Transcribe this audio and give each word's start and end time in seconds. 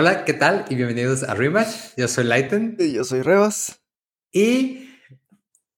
Hola, 0.00 0.24
¿qué 0.24 0.32
tal? 0.32 0.64
Y 0.70 0.76
bienvenidos 0.76 1.24
a 1.24 1.34
Rematch. 1.34 1.94
Yo 1.98 2.08
soy 2.08 2.24
Lighten. 2.24 2.74
Y 2.78 2.92
yo 2.92 3.04
soy 3.04 3.20
Rebas. 3.20 3.82
Y 4.32 4.88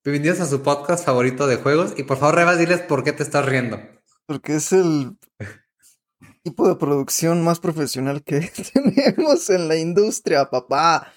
bienvenidos 0.05 0.39
a 0.39 0.47
su 0.47 0.63
podcast 0.63 1.05
favorito 1.05 1.49
de 1.49 1.57
juegos. 1.57 1.95
Y 1.97 2.05
por 2.05 2.19
favor, 2.19 2.37
Rebas, 2.37 2.57
diles 2.57 2.83
por 2.83 3.03
qué 3.03 3.13
te 3.13 3.25
estás 3.25 3.45
riendo. 3.45 3.81
Porque 4.27 4.55
es 4.55 4.73
el 4.73 5.19
tipo 6.45 6.69
de 6.69 6.77
producción 6.77 7.43
más 7.43 7.59
profesional 7.59 8.23
que 8.23 8.49
tenemos 8.73 9.51
en 9.51 9.67
la 9.67 9.77
industria, 9.77 10.49
papá. 10.49 11.13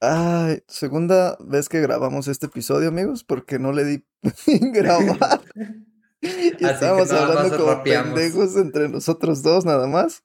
Ay, 0.00 0.62
segunda 0.66 1.36
vez 1.40 1.68
que 1.68 1.82
grabamos 1.82 2.26
este 2.28 2.46
episodio, 2.46 2.88
amigos, 2.88 3.22
porque 3.22 3.58
no 3.58 3.70
le 3.70 3.84
di 3.84 4.04
grabar. 4.72 5.42
y 6.22 6.64
estábamos 6.64 7.12
hablando 7.12 7.58
como 7.58 7.82
pendejos 7.82 8.56
entre 8.56 8.88
nosotros 8.88 9.42
dos, 9.42 9.66
nada 9.66 9.86
más. 9.86 10.24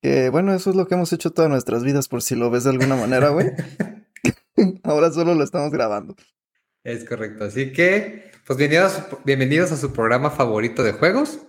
Que 0.00 0.30
bueno, 0.30 0.54
eso 0.54 0.70
es 0.70 0.76
lo 0.76 0.86
que 0.86 0.94
hemos 0.94 1.12
hecho 1.12 1.30
todas 1.30 1.50
nuestras 1.50 1.82
vidas, 1.82 2.08
por 2.08 2.22
si 2.22 2.34
lo 2.34 2.50
ves 2.50 2.64
de 2.64 2.70
alguna 2.70 2.96
manera, 2.96 3.30
güey. 3.30 3.48
Ahora 4.82 5.10
solo 5.10 5.34
lo 5.34 5.44
estamos 5.44 5.70
grabando. 5.70 6.16
Es 6.84 7.04
correcto. 7.04 7.44
Así 7.44 7.72
que, 7.72 8.30
pues 8.46 8.58
bienvenidos, 8.58 9.02
bienvenidos 9.24 9.72
a 9.72 9.76
su 9.76 9.92
programa 9.92 10.30
favorito 10.30 10.82
de 10.82 10.92
juegos. 10.92 11.40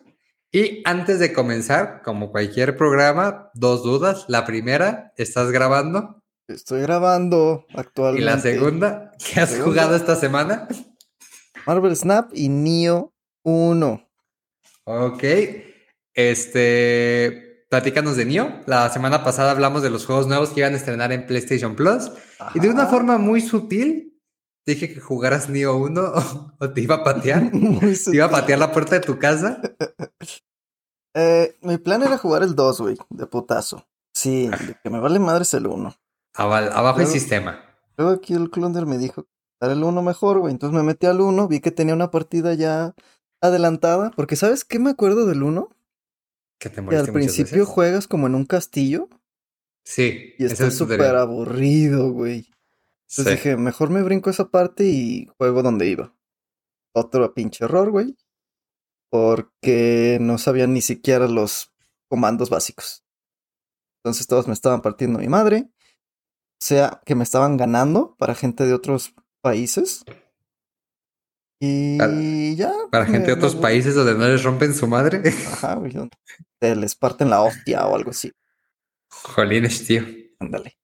Y 0.52 0.82
antes 0.86 1.20
de 1.20 1.32
comenzar, 1.32 2.02
como 2.04 2.32
cualquier 2.32 2.76
programa, 2.76 3.52
dos 3.54 3.84
dudas. 3.84 4.26
La 4.28 4.46
primera, 4.46 5.14
¿estás 5.16 5.52
grabando? 5.52 6.24
Estoy 6.48 6.82
grabando 6.82 7.66
actualmente. 7.76 8.24
¿Y 8.24 8.26
la 8.26 8.40
segunda? 8.40 9.12
¿Qué 9.20 9.40
has 9.40 9.60
jugado 9.60 9.96
esta 9.96 10.16
semana? 10.16 10.68
Marvel 11.68 11.96
Snap 11.96 12.32
y 12.34 12.50
Neo 12.50 13.14
1. 13.44 14.10
Ok. 14.86 15.24
Este 16.16 17.49
platícanos 17.70 18.18
de 18.18 18.26
Nio. 18.26 18.52
La 18.66 18.90
semana 18.90 19.24
pasada 19.24 19.52
hablamos 19.52 19.82
de 19.84 19.90
los 19.90 20.06
juegos 20.06 20.28
nuevos 20.28 20.50
que 20.50 20.60
iban 20.62 20.74
a 20.74 20.78
estrenar 20.78 21.12
en 21.12 21.26
PlayStation 21.26 21.76
Plus. 21.76 22.12
Y 22.54 22.60
de 22.60 22.70
una 22.70 22.88
forma 22.88 23.18
muy 23.18 23.42
sutil, 23.42 24.20
dije 24.66 24.94
que 24.94 25.00
jugaras 25.00 25.50
Nio 25.50 25.78
1 25.78 26.14
o, 26.60 26.70
te 26.72 26.82
iba 26.82 26.96
a 26.96 27.04
patear. 27.04 27.52
te 27.52 28.16
iba 28.16 28.26
a 28.26 28.32
patear 28.32 28.60
la 28.60 28.72
puerta 28.72 28.96
de 28.96 29.02
tu 29.02 29.18
casa. 29.18 29.62
Eh, 31.16 31.58
mi 31.64 31.80
plan 31.80 32.04
era 32.04 32.20
jugar 32.20 32.44
el 32.44 32.54
2, 32.54 32.82
güey, 32.82 32.96
de 33.10 33.26
putazo. 33.26 33.84
Sí, 34.14 34.50
que 34.84 34.92
me 34.92 35.00
vale 35.00 35.18
madres 35.18 35.52
el 35.56 35.66
1. 35.66 35.92
abajo 36.36 37.00
el 37.00 37.08
sistema. 37.08 37.60
Luego 37.98 38.14
aquí 38.14 38.36
el 38.36 38.52
Clunder 38.52 38.86
me 38.86 39.00
dijo, 39.00 39.26
dar 39.60 39.72
el 39.72 39.84
1 39.84 40.04
mejor, 40.04 40.38
güey. 40.38 40.54
Entonces 40.54 40.78
me 40.78 40.84
metí 40.84 41.08
al 41.08 41.20
1, 41.20 41.48
vi 41.48 41.62
que 41.62 41.72
tenía 41.72 41.96
una 41.96 42.12
partida 42.12 42.54
ya 42.54 42.94
adelantada. 43.42 44.12
Porque, 44.16 44.36
¿sabes 44.36 44.64
qué 44.64 44.78
me 44.78 44.92
acuerdo 44.92 45.26
del 45.26 45.42
1? 45.42 45.68
Que 46.60 46.70
te 46.70 46.82
al 46.82 47.14
principio 47.14 47.66
juegas 47.66 48.08
como 48.08 48.28
en 48.28 48.36
un 48.36 48.46
castillo. 48.46 49.08
Sí. 49.86 50.34
Y 50.38 50.46
está 50.46 50.70
súper 50.72 51.16
aburrido, 51.16 52.12
güey. 52.12 52.52
Entonces 53.10 53.38
dije, 53.38 53.58
mejor 53.58 53.90
me 53.90 54.04
brinco 54.04 54.30
esa 54.30 54.50
parte 54.50 54.86
y 54.86 55.28
juego 55.38 55.64
donde 55.64 55.88
iba. 55.88 56.16
Otro 56.94 57.34
pinche 57.34 57.66
error, 57.66 57.90
güey. 57.90 58.16
Porque 59.10 60.18
no 60.22 60.38
sabía 60.38 60.68
ni 60.68 60.82
siquiera 60.82 61.28
los 61.28 61.72
comandos 62.08 62.50
básicos. 62.50 63.04
Entonces 64.04 64.28
todos 64.28 64.48
me 64.48 64.54
estaban 64.54 64.82
partiendo 64.82 65.20
mi 65.20 65.28
madre. 65.28 65.70
O 66.62 66.66
sea, 66.66 67.02
que 67.06 67.16
me 67.16 67.24
estaban 67.24 67.58
ganando 67.58 68.16
para 68.18 68.36
gente 68.36 68.66
de 68.66 68.74
otros 68.74 69.16
países. 69.42 70.04
Y 71.60 72.56
ya. 72.56 72.72
Para 72.90 73.06
gente 73.06 73.28
de 73.28 73.34
otros 73.34 73.56
países 73.56 73.94
donde 73.94 74.16
no 74.16 74.28
les 74.28 74.44
rompen 74.44 74.74
su 74.74 74.88
madre. 74.88 75.22
Ajá, 75.52 75.76
güey. 75.76 75.94
Te 76.60 76.76
les 76.76 76.96
parten 76.96 77.30
la 77.30 77.42
hostia 77.42 77.86
o 77.86 77.96
algo 77.96 78.12
así. 78.12 78.32
Jolines, 79.10 79.86
tío. 79.86 80.04
Ándale. 80.40 80.78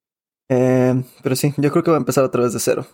Eh, 0.49 1.01
pero 1.23 1.35
sí, 1.35 1.53
yo 1.57 1.71
creo 1.71 1.83
que 1.83 1.91
voy 1.91 1.97
a 1.97 1.99
empezar 1.99 2.23
otra 2.23 2.43
vez 2.43 2.53
de 2.53 2.59
cero. 2.59 2.85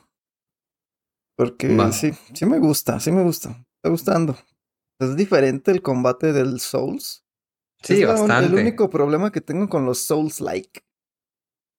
Porque 1.35 1.75
sí, 1.91 2.11
sí 2.33 2.45
me 2.45 2.59
gusta, 2.59 2.99
sí 2.99 3.11
me 3.11 3.23
gusta. 3.23 3.49
Está 3.49 3.89
gustando. 3.89 4.37
Es 4.99 5.15
diferente 5.15 5.71
el 5.71 5.81
combate 5.81 6.33
del 6.33 6.59
Souls. 6.59 7.25
Sí, 7.81 8.05
bastante. 8.05 8.45
el 8.45 8.53
único 8.53 8.91
problema 8.91 9.31
que 9.31 9.41
tengo 9.41 9.67
con 9.67 9.85
los 9.85 9.99
Souls-like. 9.99 10.81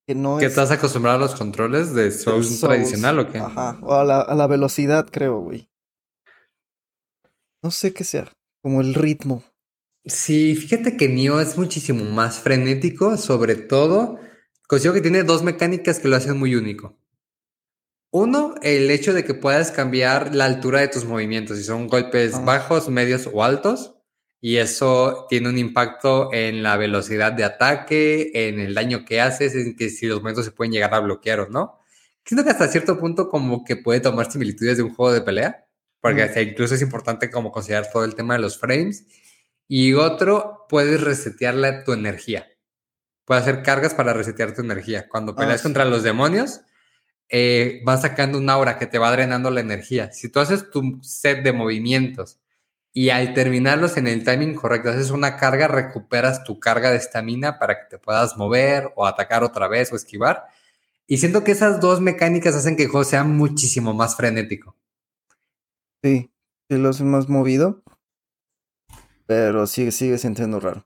Que 0.08 0.16
no 0.16 0.38
¿Que 0.38 0.46
estás 0.46 0.72
acostumbrado 0.72 1.18
a 1.18 1.20
los 1.20 1.36
controles 1.36 1.94
de 1.94 2.10
Souls, 2.10 2.60
tradicional 2.60 3.20
o 3.20 3.30
qué? 3.30 3.38
Ajá, 3.38 3.78
o 3.82 3.94
a 3.94 4.04
la, 4.04 4.20
a 4.20 4.34
la 4.34 4.48
velocidad, 4.48 5.08
creo, 5.08 5.38
güey. 5.38 5.71
No 7.62 7.70
sé 7.70 7.92
qué 7.92 8.02
sea, 8.02 8.32
como 8.60 8.80
el 8.80 8.92
ritmo. 8.92 9.44
Sí, 10.04 10.56
fíjate 10.56 10.96
que 10.96 11.08
Nioh 11.08 11.40
es 11.40 11.56
muchísimo 11.56 12.04
más 12.04 12.40
frenético, 12.40 13.16
sobre 13.16 13.54
todo, 13.54 14.18
considero 14.66 14.94
que 14.94 15.00
tiene 15.00 15.22
dos 15.22 15.44
mecánicas 15.44 16.00
que 16.00 16.08
lo 16.08 16.16
hacen 16.16 16.36
muy 16.36 16.56
único. 16.56 16.98
Uno, 18.10 18.56
el 18.62 18.90
hecho 18.90 19.14
de 19.14 19.24
que 19.24 19.34
puedas 19.34 19.70
cambiar 19.70 20.34
la 20.34 20.46
altura 20.46 20.80
de 20.80 20.88
tus 20.88 21.04
movimientos, 21.04 21.56
si 21.56 21.62
son 21.62 21.86
golpes 21.86 22.34
ah. 22.34 22.40
bajos, 22.40 22.88
medios 22.88 23.30
o 23.32 23.44
altos, 23.44 23.94
y 24.40 24.56
eso 24.56 25.26
tiene 25.30 25.48
un 25.48 25.56
impacto 25.56 26.32
en 26.32 26.64
la 26.64 26.76
velocidad 26.76 27.32
de 27.32 27.44
ataque, 27.44 28.32
en 28.34 28.58
el 28.58 28.74
daño 28.74 29.04
que 29.04 29.20
haces, 29.20 29.54
en 29.54 29.76
que 29.76 29.88
si 29.88 30.06
los 30.06 30.18
momentos 30.18 30.44
se 30.44 30.50
pueden 30.50 30.72
llegar 30.72 30.92
a 30.94 30.98
bloquear 30.98 31.38
o 31.38 31.48
no. 31.48 31.78
Siento 32.24 32.42
que 32.42 32.50
hasta 32.50 32.66
cierto 32.66 32.98
punto 32.98 33.28
como 33.28 33.64
que 33.64 33.76
puede 33.76 34.00
tomar 34.00 34.30
similitudes 34.30 34.78
de 34.78 34.82
un 34.82 34.94
juego 34.94 35.12
de 35.12 35.20
pelea 35.20 35.61
porque 36.02 36.28
incluso 36.42 36.74
es 36.74 36.82
importante 36.82 37.30
como 37.30 37.52
considerar 37.52 37.88
todo 37.90 38.04
el 38.04 38.16
tema 38.16 38.34
de 38.34 38.40
los 38.40 38.58
frames. 38.58 39.06
Y 39.68 39.94
otro, 39.94 40.66
puedes 40.68 41.00
resetearle 41.00 41.84
tu 41.84 41.92
energía. 41.92 42.48
Puedes 43.24 43.44
hacer 43.44 43.62
cargas 43.62 43.94
para 43.94 44.12
resetear 44.12 44.52
tu 44.52 44.62
energía. 44.62 45.08
Cuando 45.08 45.36
peleas 45.36 45.60
ah, 45.60 45.62
contra 45.62 45.84
los 45.84 46.02
demonios, 46.02 46.62
eh, 47.28 47.82
vas 47.84 48.02
sacando 48.02 48.36
un 48.36 48.50
aura 48.50 48.78
que 48.78 48.88
te 48.88 48.98
va 48.98 49.12
drenando 49.12 49.52
la 49.52 49.60
energía. 49.60 50.10
Si 50.10 50.28
tú 50.28 50.40
haces 50.40 50.70
tu 50.70 50.98
set 51.02 51.44
de 51.44 51.52
movimientos 51.52 52.40
y 52.92 53.10
al 53.10 53.32
terminarlos 53.32 53.96
en 53.96 54.08
el 54.08 54.24
timing 54.24 54.56
correcto, 54.56 54.90
haces 54.90 55.12
una 55.12 55.36
carga, 55.36 55.68
recuperas 55.68 56.42
tu 56.42 56.58
carga 56.58 56.90
de 56.90 56.96
estamina 56.96 57.60
para 57.60 57.78
que 57.78 57.86
te 57.88 57.98
puedas 57.98 58.36
mover 58.36 58.92
o 58.96 59.06
atacar 59.06 59.44
otra 59.44 59.68
vez 59.68 59.92
o 59.92 59.96
esquivar. 59.96 60.46
Y 61.06 61.18
siento 61.18 61.44
que 61.44 61.52
esas 61.52 61.80
dos 61.80 62.00
mecánicas 62.00 62.56
hacen 62.56 62.76
que 62.76 62.82
el 62.82 62.88
juego 62.88 63.04
sea 63.04 63.22
muchísimo 63.22 63.94
más 63.94 64.16
frenético. 64.16 64.74
Sí, 66.02 66.30
sí 66.68 66.78
lo 66.78 66.88
hace 66.88 67.04
más 67.04 67.28
movido. 67.28 67.82
Pero 69.26 69.66
sigue, 69.66 69.92
sigue 69.92 70.18
sintiendo 70.18 70.60
raro. 70.60 70.84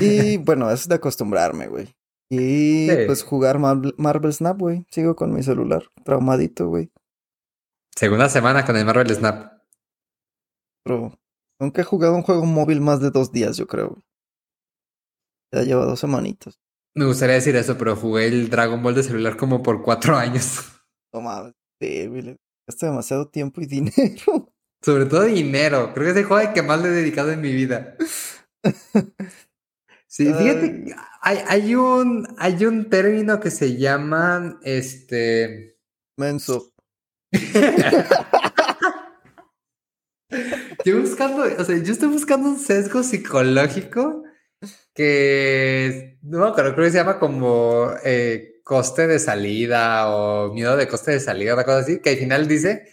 Y 0.00 0.36
bueno, 0.38 0.70
es 0.70 0.88
de 0.88 0.94
acostumbrarme, 0.94 1.68
güey. 1.68 1.96
Y 2.28 2.88
pues 3.06 3.22
jugar 3.22 3.58
Marvel, 3.58 4.32
Snap, 4.32 4.58
güey. 4.58 4.84
Sigo 4.90 5.14
con 5.14 5.32
mi 5.32 5.42
celular, 5.42 5.84
traumadito, 6.04 6.68
güey. 6.68 6.90
Segunda 7.94 8.28
semana 8.28 8.64
con 8.66 8.76
el 8.76 8.84
Marvel 8.84 9.14
Snap. 9.14 9.62
Pero 10.84 11.12
nunca 11.60 11.82
he 11.82 11.84
jugado 11.84 12.14
un 12.14 12.22
juego 12.22 12.44
móvil 12.44 12.80
más 12.80 13.00
de 13.00 13.10
dos 13.10 13.32
días, 13.32 13.56
yo 13.56 13.66
creo. 13.66 14.02
Ya 15.52 15.62
lleva 15.62 15.86
dos 15.86 16.00
semanitas. 16.00 16.58
Me 16.94 17.04
gustaría 17.04 17.36
decir 17.36 17.54
eso, 17.56 17.78
pero 17.78 17.94
jugué 17.94 18.26
el 18.26 18.50
Dragon 18.50 18.82
Ball 18.82 18.94
de 18.94 19.02
celular 19.02 19.36
como 19.36 19.62
por 19.62 19.82
cuatro 19.82 20.16
años. 20.16 20.72
Toma, 21.12 21.52
sí, 21.80 22.08
Gasta 22.66 22.86
demasiado 22.86 23.28
tiempo 23.28 23.60
y 23.60 23.66
dinero. 23.66 24.52
Sobre 24.82 25.06
todo 25.06 25.22
dinero. 25.22 25.92
Creo 25.94 26.06
que 26.06 26.10
es 26.10 26.16
el 26.16 26.24
juego 26.24 26.52
que 26.52 26.62
más 26.62 26.82
le 26.82 26.88
he 26.88 26.92
dedicado 26.92 27.30
en 27.32 27.40
mi 27.40 27.52
vida. 27.52 27.96
Sí, 30.08 30.32
fíjate, 30.32 30.94
hay, 31.20 31.38
hay, 31.46 31.74
un, 31.74 32.26
hay 32.38 32.64
un 32.64 32.88
término 32.88 33.38
que 33.38 33.50
se 33.50 33.76
llama 33.76 34.58
este. 34.62 35.76
Menso. 36.16 36.72
yo 40.86 41.00
buscando, 41.02 41.42
o 41.42 41.64
sea, 41.64 41.76
yo 41.76 41.92
estoy 41.92 42.08
buscando 42.08 42.48
un 42.48 42.58
sesgo 42.58 43.02
psicológico 43.02 44.22
que 44.94 46.18
no 46.22 46.54
creo 46.54 46.74
que 46.74 46.90
se 46.90 46.96
llama 46.98 47.18
como 47.18 47.90
eh, 48.04 48.60
coste 48.64 49.06
de 49.06 49.18
salida 49.18 50.08
o 50.08 50.52
miedo 50.52 50.76
de 50.76 50.88
coste 50.88 51.12
de 51.12 51.20
salida, 51.20 51.54
una 51.54 51.64
cosa 51.64 51.78
así, 51.78 52.00
que 52.00 52.10
al 52.10 52.16
final 52.16 52.48
dice 52.48 52.92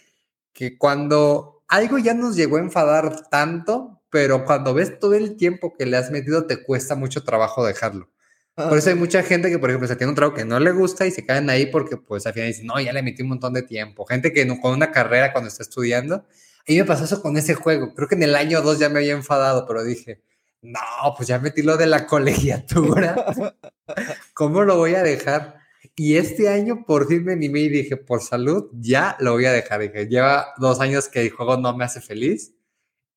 que 0.52 0.78
cuando 0.78 1.64
algo 1.68 1.98
ya 1.98 2.14
nos 2.14 2.36
llegó 2.36 2.56
a 2.58 2.60
enfadar 2.60 3.28
tanto, 3.28 4.02
pero 4.10 4.44
cuando 4.44 4.74
ves 4.74 4.98
todo 4.98 5.14
el 5.14 5.36
tiempo 5.36 5.74
que 5.76 5.86
le 5.86 5.96
has 5.96 6.10
metido, 6.10 6.46
te 6.46 6.62
cuesta 6.62 6.94
mucho 6.94 7.24
trabajo 7.24 7.66
dejarlo. 7.66 8.10
Por 8.54 8.78
eso 8.78 8.90
hay 8.90 8.94
mucha 8.94 9.24
gente 9.24 9.50
que, 9.50 9.58
por 9.58 9.70
ejemplo, 9.70 9.88
se 9.88 9.96
tiene 9.96 10.10
un 10.10 10.14
trabajo 10.14 10.36
que 10.36 10.44
no 10.44 10.60
le 10.60 10.70
gusta 10.70 11.06
y 11.06 11.10
se 11.10 11.26
caen 11.26 11.50
ahí 11.50 11.66
porque, 11.66 11.96
pues, 11.96 12.24
al 12.24 12.34
final 12.34 12.48
dicen, 12.48 12.66
no, 12.66 12.80
ya 12.80 12.92
le 12.92 13.02
metí 13.02 13.22
un 13.22 13.30
montón 13.30 13.52
de 13.52 13.62
tiempo. 13.62 14.06
Gente 14.06 14.32
que 14.32 14.44
no, 14.44 14.60
con 14.60 14.74
una 14.74 14.92
carrera 14.92 15.32
cuando 15.32 15.48
está 15.48 15.64
estudiando. 15.64 16.14
A 16.16 16.24
mí 16.68 16.76
me 16.76 16.84
pasó 16.84 17.04
eso 17.04 17.20
con 17.20 17.36
ese 17.36 17.54
juego. 17.54 17.92
Creo 17.96 18.06
que 18.06 18.14
en 18.14 18.22
el 18.22 18.36
año 18.36 18.62
2 18.62 18.78
ya 18.78 18.88
me 18.88 19.00
había 19.00 19.14
enfadado, 19.14 19.66
pero 19.66 19.82
dije, 19.82 20.22
no, 20.64 21.14
pues 21.16 21.28
ya 21.28 21.38
metí 21.38 21.62
lo 21.62 21.76
de 21.76 21.86
la 21.86 22.06
colegiatura. 22.06 23.14
¿Cómo 24.34 24.64
lo 24.64 24.78
voy 24.78 24.94
a 24.94 25.02
dejar? 25.02 25.58
Y 25.94 26.16
este 26.16 26.48
año 26.48 26.84
por 26.86 27.06
fin 27.06 27.24
me 27.24 27.34
animé 27.34 27.60
y 27.60 27.68
dije, 27.68 27.98
por 27.98 28.22
salud, 28.22 28.70
ya 28.72 29.16
lo 29.20 29.32
voy 29.32 29.44
a 29.44 29.52
dejar. 29.52 29.80
Dije, 29.82 30.08
lleva 30.08 30.54
dos 30.56 30.80
años 30.80 31.08
que 31.08 31.20
el 31.20 31.30
juego 31.30 31.58
no 31.58 31.76
me 31.76 31.84
hace 31.84 32.00
feliz 32.00 32.54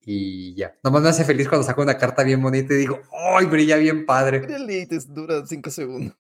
y 0.02 0.56
ya. 0.56 0.78
Nomás 0.84 1.02
me 1.02 1.10
hace 1.10 1.24
feliz 1.24 1.48
cuando 1.48 1.66
saco 1.66 1.82
una 1.82 1.98
carta 1.98 2.24
bien 2.24 2.42
bonita 2.42 2.74
y 2.74 2.78
digo, 2.78 3.00
¡ay, 3.12 3.46
brilla 3.46 3.78
bien 3.78 4.06
padre! 4.06 4.46
Elite 4.54 5.00
dura 5.08 5.46
cinco 5.48 5.70
segundos. 5.70 6.16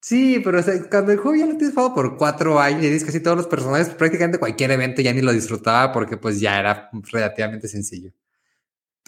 Sí, 0.00 0.40
pero 0.44 0.60
cuando 0.90 1.12
el 1.12 1.18
juego 1.18 1.36
ya 1.36 1.46
lo 1.46 1.56
tienes 1.56 1.74
jugado 1.74 1.94
por 1.94 2.16
cuatro 2.16 2.58
años 2.60 2.84
y 2.84 2.88
dices 2.88 3.04
casi 3.04 3.20
todos 3.20 3.36
los 3.36 3.46
personajes, 3.46 3.90
prácticamente 3.90 4.38
cualquier 4.38 4.72
evento 4.72 5.02
ya 5.02 5.12
ni 5.12 5.22
lo 5.22 5.32
disfrutaba 5.32 5.92
porque 5.92 6.16
pues 6.16 6.40
ya 6.40 6.58
era 6.58 6.90
relativamente 7.12 7.68
sencillo. 7.68 8.12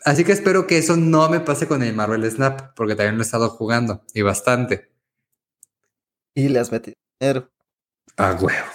Así 0.04 0.24
que 0.24 0.32
espero 0.32 0.66
que 0.66 0.78
eso 0.78 0.96
no 0.96 1.28
me 1.28 1.40
pase 1.40 1.66
con 1.66 1.82
el 1.82 1.94
Marvel 1.94 2.28
Snap, 2.30 2.74
porque 2.74 2.94
también 2.94 3.16
lo 3.16 3.22
he 3.22 3.24
estado 3.24 3.50
jugando 3.50 4.02
y 4.14 4.22
bastante. 4.22 4.90
Y 6.34 6.48
le 6.48 6.58
has 6.58 6.72
metido 6.72 6.96
dinero. 7.18 7.50
Ah, 8.16 8.38
huevo. 8.40 8.66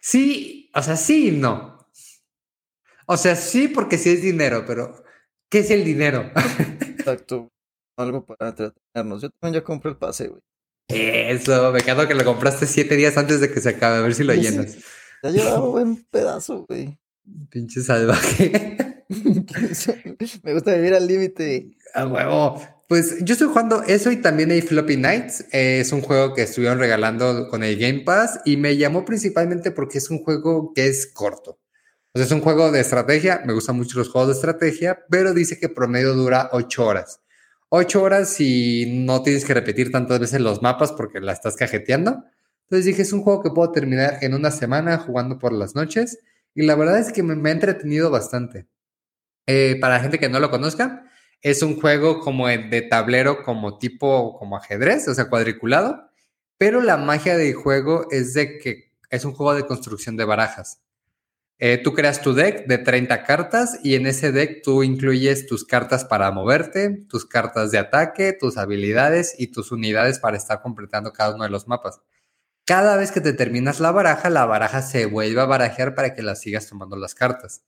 Sí, 0.00 0.70
o 0.74 0.82
sea, 0.82 0.96
sí 0.96 1.28
y 1.28 1.30
no. 1.32 1.86
O 3.06 3.16
sea, 3.16 3.36
sí, 3.36 3.68
porque 3.68 3.98
sí 3.98 4.10
es 4.10 4.22
dinero, 4.22 4.64
pero 4.66 5.04
¿qué 5.48 5.60
es 5.60 5.70
el 5.70 5.84
dinero? 5.84 6.30
Exacto. 6.80 7.48
Algo 7.96 8.24
para 8.24 8.50
entretenernos. 8.50 9.22
Yo 9.22 9.30
también 9.30 9.60
ya 9.60 9.64
compré 9.64 9.90
el 9.90 9.96
pase, 9.96 10.28
güey. 10.28 10.40
Eso, 10.88 11.70
me 11.72 11.82
quedo 11.82 12.06
que 12.08 12.14
lo 12.14 12.24
compraste 12.24 12.66
siete 12.66 12.96
días 12.96 13.16
antes 13.16 13.40
de 13.40 13.52
que 13.52 13.60
se 13.60 13.70
acabe, 13.70 13.98
a 13.98 14.00
ver 14.00 14.14
si 14.14 14.24
lo 14.24 14.34
llenas. 14.34 14.76
Ya 15.22 15.30
llevaba 15.30 15.60
buen 15.68 16.04
pedazo, 16.04 16.66
güey. 16.68 16.98
Pinche 17.50 17.80
salvaje. 17.80 18.89
me 20.42 20.52
gusta 20.54 20.74
vivir 20.74 20.94
al 20.94 21.06
límite. 21.06 21.76
A 21.94 22.06
huevo. 22.06 22.62
Pues 22.88 23.24
yo 23.24 23.34
estoy 23.34 23.48
jugando 23.48 23.82
eso 23.82 24.10
y 24.10 24.16
también 24.16 24.50
hay 24.50 24.62
Floppy 24.62 24.96
Nights. 24.96 25.46
es 25.52 25.92
un 25.92 26.00
juego 26.00 26.34
que 26.34 26.42
estuvieron 26.42 26.78
regalando 26.78 27.48
con 27.48 27.62
el 27.62 27.78
Game 27.78 28.00
Pass 28.00 28.40
y 28.44 28.56
me 28.56 28.76
llamó 28.76 29.04
principalmente 29.04 29.70
porque 29.70 29.98
es 29.98 30.10
un 30.10 30.22
juego 30.24 30.72
que 30.74 30.86
es 30.86 31.06
corto. 31.06 31.58
O 32.12 32.18
sea, 32.18 32.26
es 32.26 32.32
un 32.32 32.40
juego 32.40 32.72
de 32.72 32.80
estrategia. 32.80 33.42
Me 33.44 33.52
gustan 33.52 33.76
mucho 33.76 33.98
los 33.98 34.08
juegos 34.08 34.28
de 34.28 34.34
estrategia, 34.34 35.04
pero 35.08 35.32
dice 35.34 35.58
que 35.58 35.68
promedio 35.68 36.14
dura 36.14 36.50
ocho 36.52 36.86
horas. 36.86 37.20
Ocho 37.68 38.02
horas 38.02 38.40
y 38.40 39.04
no 39.06 39.22
tienes 39.22 39.44
que 39.44 39.54
repetir 39.54 39.92
tantas 39.92 40.18
veces 40.18 40.40
los 40.40 40.60
mapas 40.60 40.92
porque 40.92 41.20
la 41.20 41.32
estás 41.32 41.54
cajeteando. 41.56 42.24
Entonces 42.64 42.86
dije, 42.86 43.02
es 43.02 43.12
un 43.12 43.22
juego 43.22 43.42
que 43.42 43.50
puedo 43.50 43.70
terminar 43.70 44.18
en 44.22 44.34
una 44.34 44.50
semana 44.50 44.98
jugando 44.98 45.38
por 45.38 45.52
las 45.52 45.76
noches. 45.76 46.18
Y 46.54 46.62
la 46.62 46.74
verdad 46.74 46.98
es 46.98 47.12
que 47.12 47.22
me, 47.22 47.48
ha 47.48 47.52
entretenido 47.52 48.10
bastante. 48.10 48.66
Eh, 49.52 49.78
para 49.80 49.96
la 49.96 50.00
gente 50.00 50.20
que 50.20 50.28
no 50.28 50.38
lo 50.38 50.48
conozca, 50.48 51.10
es 51.42 51.62
un 51.62 51.80
juego 51.80 52.20
como 52.20 52.46
de 52.46 52.82
tablero, 52.82 53.42
como 53.42 53.78
tipo, 53.78 54.38
como 54.38 54.56
ajedrez, 54.56 55.08
o 55.08 55.14
sea, 55.14 55.28
cuadriculado. 55.28 56.08
Pero 56.56 56.80
la 56.80 56.96
magia 56.96 57.36
del 57.36 57.54
juego 57.54 58.06
es 58.12 58.32
de 58.34 58.58
que 58.58 58.92
es 59.10 59.24
un 59.24 59.32
juego 59.32 59.56
de 59.56 59.66
construcción 59.66 60.16
de 60.16 60.24
barajas. 60.24 60.82
Eh, 61.58 61.78
tú 61.82 61.94
creas 61.94 62.22
tu 62.22 62.32
deck 62.32 62.68
de 62.68 62.78
30 62.78 63.24
cartas 63.24 63.80
y 63.82 63.96
en 63.96 64.06
ese 64.06 64.30
deck 64.30 64.62
tú 64.62 64.84
incluyes 64.84 65.48
tus 65.48 65.64
cartas 65.64 66.04
para 66.04 66.30
moverte, 66.30 67.04
tus 67.08 67.26
cartas 67.26 67.72
de 67.72 67.78
ataque, 67.78 68.32
tus 68.32 68.56
habilidades 68.56 69.34
y 69.36 69.48
tus 69.48 69.72
unidades 69.72 70.20
para 70.20 70.36
estar 70.36 70.62
completando 70.62 71.12
cada 71.12 71.34
uno 71.34 71.42
de 71.42 71.50
los 71.50 71.66
mapas. 71.66 72.00
Cada 72.64 72.96
vez 72.96 73.10
que 73.10 73.20
te 73.20 73.32
terminas 73.32 73.80
la 73.80 73.90
baraja, 73.90 74.30
la 74.30 74.46
baraja 74.46 74.80
se 74.80 75.06
vuelve 75.06 75.40
a 75.40 75.46
barajear 75.46 75.96
para 75.96 76.14
que 76.14 76.22
las 76.22 76.40
sigas 76.40 76.68
tomando 76.68 76.94
las 76.94 77.16
cartas. 77.16 77.64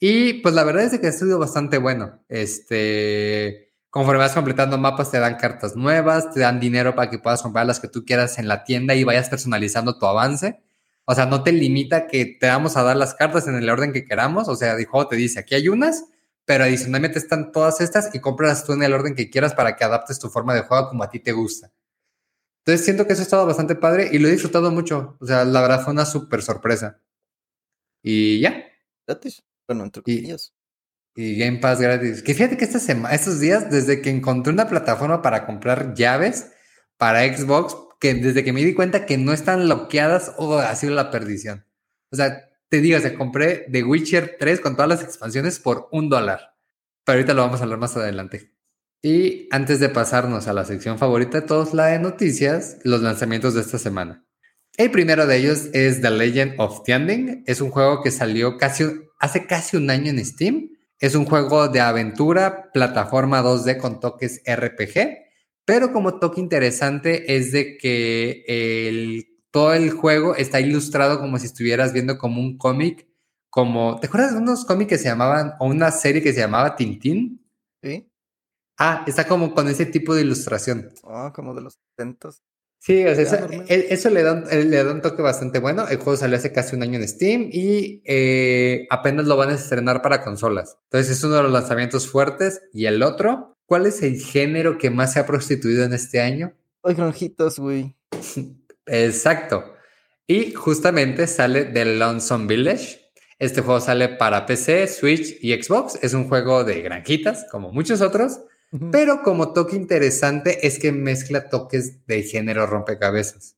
Y 0.00 0.34
pues 0.40 0.54
la 0.54 0.64
verdad 0.64 0.84
es 0.84 0.98
que 0.98 1.06
ha 1.06 1.12
sido 1.12 1.38
bastante 1.38 1.76
bueno. 1.76 2.24
Este, 2.28 3.74
conforme 3.90 4.20
vas 4.20 4.32
completando 4.32 4.78
mapas, 4.78 5.10
te 5.10 5.18
dan 5.18 5.36
cartas 5.36 5.76
nuevas, 5.76 6.32
te 6.32 6.40
dan 6.40 6.58
dinero 6.58 6.94
para 6.94 7.10
que 7.10 7.18
puedas 7.18 7.42
comprar 7.42 7.66
las 7.66 7.80
que 7.80 7.88
tú 7.88 8.04
quieras 8.06 8.38
en 8.38 8.48
la 8.48 8.64
tienda 8.64 8.94
y 8.94 9.04
vayas 9.04 9.28
personalizando 9.28 9.98
tu 9.98 10.06
avance. 10.06 10.62
O 11.04 11.14
sea, 11.14 11.26
no 11.26 11.42
te 11.42 11.52
limita 11.52 12.06
que 12.06 12.24
te 12.24 12.46
vamos 12.46 12.76
a 12.78 12.82
dar 12.82 12.96
las 12.96 13.14
cartas 13.14 13.46
en 13.46 13.56
el 13.56 13.68
orden 13.68 13.92
que 13.92 14.04
queramos. 14.06 14.48
O 14.48 14.56
sea, 14.56 14.72
el 14.72 14.86
juego 14.86 15.08
te 15.08 15.16
dice, 15.16 15.40
aquí 15.40 15.54
hay 15.54 15.68
unas, 15.68 16.06
pero 16.46 16.64
adicionalmente 16.64 17.18
están 17.18 17.52
todas 17.52 17.80
estas 17.82 18.14
y 18.14 18.20
compras 18.20 18.64
tú 18.64 18.72
en 18.72 18.82
el 18.82 18.94
orden 18.94 19.14
que 19.14 19.28
quieras 19.30 19.54
para 19.54 19.76
que 19.76 19.84
adaptes 19.84 20.18
tu 20.18 20.30
forma 20.30 20.54
de 20.54 20.62
juego 20.62 20.88
como 20.88 21.02
a 21.04 21.10
ti 21.10 21.20
te 21.20 21.32
gusta. 21.32 21.70
Entonces 22.64 22.84
siento 22.84 23.06
que 23.06 23.14
eso 23.14 23.22
ha 23.22 23.24
estado 23.24 23.46
bastante 23.46 23.74
padre 23.74 24.08
y 24.12 24.18
lo 24.18 24.28
he 24.28 24.32
disfrutado 24.32 24.70
mucho. 24.70 25.16
O 25.20 25.26
sea, 25.26 25.44
la 25.44 25.60
verdad 25.62 25.82
fue 25.84 25.92
una 25.92 26.06
súper 26.06 26.42
sorpresa. 26.42 27.00
Y 28.02 28.40
ya. 28.40 28.64
Bueno, 29.70 29.84
entre 29.84 30.02
comillas. 30.02 30.52
Y, 31.14 31.38
Game 31.38 31.58
Pass 31.58 31.80
gratis. 31.80 32.24
Que 32.24 32.34
fíjate 32.34 32.56
que 32.56 32.64
esta 32.64 32.80
semana, 32.80 33.14
estos 33.14 33.38
días, 33.38 33.70
desde 33.70 34.02
que 34.02 34.10
encontré 34.10 34.52
una 34.52 34.68
plataforma 34.68 35.22
para 35.22 35.46
comprar 35.46 35.94
llaves 35.94 36.50
para 36.96 37.22
Xbox, 37.22 37.76
que 38.00 38.14
desde 38.14 38.42
que 38.42 38.52
me 38.52 38.64
di 38.64 38.74
cuenta 38.74 39.06
que 39.06 39.16
no 39.16 39.32
están 39.32 39.60
bloqueadas, 39.60 40.34
oh, 40.38 40.58
ha 40.58 40.74
sido 40.74 40.94
la 40.96 41.12
perdición. 41.12 41.64
O 42.10 42.16
sea, 42.16 42.50
te 42.68 42.80
digo, 42.80 42.98
se 42.98 43.14
compré 43.14 43.66
The 43.70 43.84
Witcher 43.84 44.38
3 44.40 44.60
con 44.60 44.74
todas 44.74 44.88
las 44.88 45.04
expansiones 45.04 45.60
por 45.60 45.88
un 45.92 46.08
dólar. 46.08 46.56
Pero 47.04 47.18
ahorita 47.18 47.34
lo 47.34 47.42
vamos 47.42 47.60
a 47.60 47.62
hablar 47.62 47.78
más 47.78 47.96
adelante. 47.96 48.52
Y 49.02 49.46
antes 49.52 49.78
de 49.78 49.88
pasarnos 49.88 50.48
a 50.48 50.52
la 50.52 50.64
sección 50.64 50.98
favorita 50.98 51.42
de 51.42 51.46
todos, 51.46 51.74
la 51.74 51.86
de 51.86 52.00
noticias, 52.00 52.78
los 52.82 53.02
lanzamientos 53.02 53.54
de 53.54 53.60
esta 53.60 53.78
semana. 53.78 54.26
El 54.76 54.90
primero 54.90 55.28
de 55.28 55.36
ellos 55.36 55.68
es 55.74 56.00
The 56.00 56.10
Legend 56.10 56.54
of 56.58 56.82
Tianding. 56.82 57.44
Es 57.46 57.60
un 57.60 57.70
juego 57.70 58.02
que 58.02 58.10
salió 58.10 58.56
casi, 58.56 58.84
hace 59.20 59.46
casi 59.46 59.76
un 59.76 59.90
año 59.90 60.10
en 60.10 60.24
Steam. 60.24 60.70
Es 60.98 61.14
un 61.14 61.24
juego 61.24 61.68
de 61.68 61.80
aventura, 61.80 62.70
plataforma 62.72 63.42
2D 63.42 63.78
con 63.78 64.00
toques 64.00 64.42
RPG 64.44 65.30
pero 65.70 65.92
como 65.92 66.18
toque 66.18 66.40
interesante 66.40 67.36
es 67.36 67.52
de 67.52 67.78
que 67.78 68.42
el, 68.48 69.38
todo 69.52 69.72
el 69.72 69.92
juego 69.92 70.34
está 70.34 70.60
ilustrado 70.60 71.20
como 71.20 71.38
si 71.38 71.46
estuvieras 71.46 71.92
viendo 71.92 72.18
como 72.18 72.40
un 72.40 72.58
cómic, 72.58 73.06
como, 73.50 74.00
¿te 74.00 74.08
acuerdas 74.08 74.32
de 74.32 74.38
unos 74.38 74.64
cómics 74.64 74.88
que 74.88 74.98
se 74.98 75.04
llamaban, 75.04 75.52
o 75.60 75.66
una 75.66 75.92
serie 75.92 76.22
que 76.22 76.32
se 76.32 76.40
llamaba 76.40 76.74
Tintín? 76.74 77.48
Sí. 77.84 78.10
Ah, 78.78 79.04
está 79.06 79.28
como 79.28 79.54
con 79.54 79.68
ese 79.68 79.86
tipo 79.86 80.12
de 80.12 80.22
ilustración. 80.22 80.90
Ah, 81.04 81.32
como 81.32 81.54
de 81.54 81.60
los 81.60 81.78
70 81.96 82.30
Sí, 82.80 83.04
o 83.06 83.14
sea, 83.14 83.46
eso, 83.68 84.10
le, 84.10 84.22
da, 84.22 84.40
le 84.40 84.84
da 84.84 84.90
un 84.90 85.02
toque 85.02 85.22
bastante 85.22 85.58
bueno. 85.58 85.86
El 85.86 85.98
juego 85.98 86.16
salió 86.16 86.36
hace 86.36 86.50
casi 86.50 86.74
un 86.74 86.82
año 86.82 86.98
en 86.98 87.06
Steam 87.06 87.50
y 87.52 88.02
eh, 88.04 88.86
apenas 88.90 89.26
lo 89.26 89.36
van 89.36 89.50
a 89.50 89.54
estrenar 89.54 90.02
para 90.02 90.24
consolas. 90.24 90.78
Entonces 90.84 91.18
es 91.18 91.22
uno 91.22 91.36
de 91.36 91.42
los 91.42 91.52
lanzamientos 91.52 92.08
fuertes. 92.08 92.62
Y 92.72 92.86
el 92.86 93.02
otro 93.02 93.50
¿Cuál 93.70 93.86
es 93.86 94.02
el 94.02 94.20
género 94.20 94.78
que 94.78 94.90
más 94.90 95.12
se 95.12 95.20
ha 95.20 95.26
prostituido 95.26 95.84
en 95.84 95.92
este 95.92 96.20
año? 96.20 96.52
Hay 96.82 96.96
granjitas, 96.96 97.56
güey. 97.56 97.94
Exacto. 98.86 99.62
Y 100.26 100.54
justamente 100.54 101.28
sale 101.28 101.66
The 101.66 101.84
Lonesome 101.84 102.48
Village. 102.48 103.12
Este 103.38 103.60
juego 103.60 103.80
sale 103.80 104.08
para 104.08 104.44
PC, 104.44 104.88
Switch 104.88 105.38
y 105.40 105.52
Xbox. 105.54 106.00
Es 106.02 106.14
un 106.14 106.28
juego 106.28 106.64
de 106.64 106.82
granjitas, 106.82 107.46
como 107.48 107.70
muchos 107.70 108.00
otros. 108.00 108.40
Pero 108.92 109.22
como 109.22 109.52
toque 109.52 109.74
interesante 109.74 110.66
es 110.66 110.78
que 110.78 110.92
mezcla 110.92 111.48
toques 111.48 112.06
de 112.06 112.22
género 112.22 112.66
rompecabezas. 112.66 113.56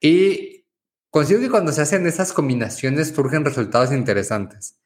Y 0.00 0.66
consigo 1.10 1.40
que 1.40 1.50
cuando 1.50 1.72
se 1.72 1.82
hacen 1.82 2.06
esas 2.06 2.32
combinaciones 2.32 3.08
surgen 3.08 3.44
resultados 3.44 3.92
interesantes. 3.92 4.76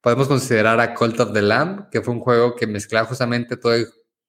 Podemos 0.00 0.28
considerar 0.28 0.80
a 0.80 0.94
Cult 0.94 1.20
of 1.20 1.32
the 1.32 1.42
Lamb, 1.42 1.90
que 1.90 2.00
fue 2.00 2.14
un 2.14 2.20
juego 2.20 2.56
que 2.56 2.66
mezclaba 2.66 3.06
justamente 3.06 3.56
todo 3.56 3.74
el 3.74 3.88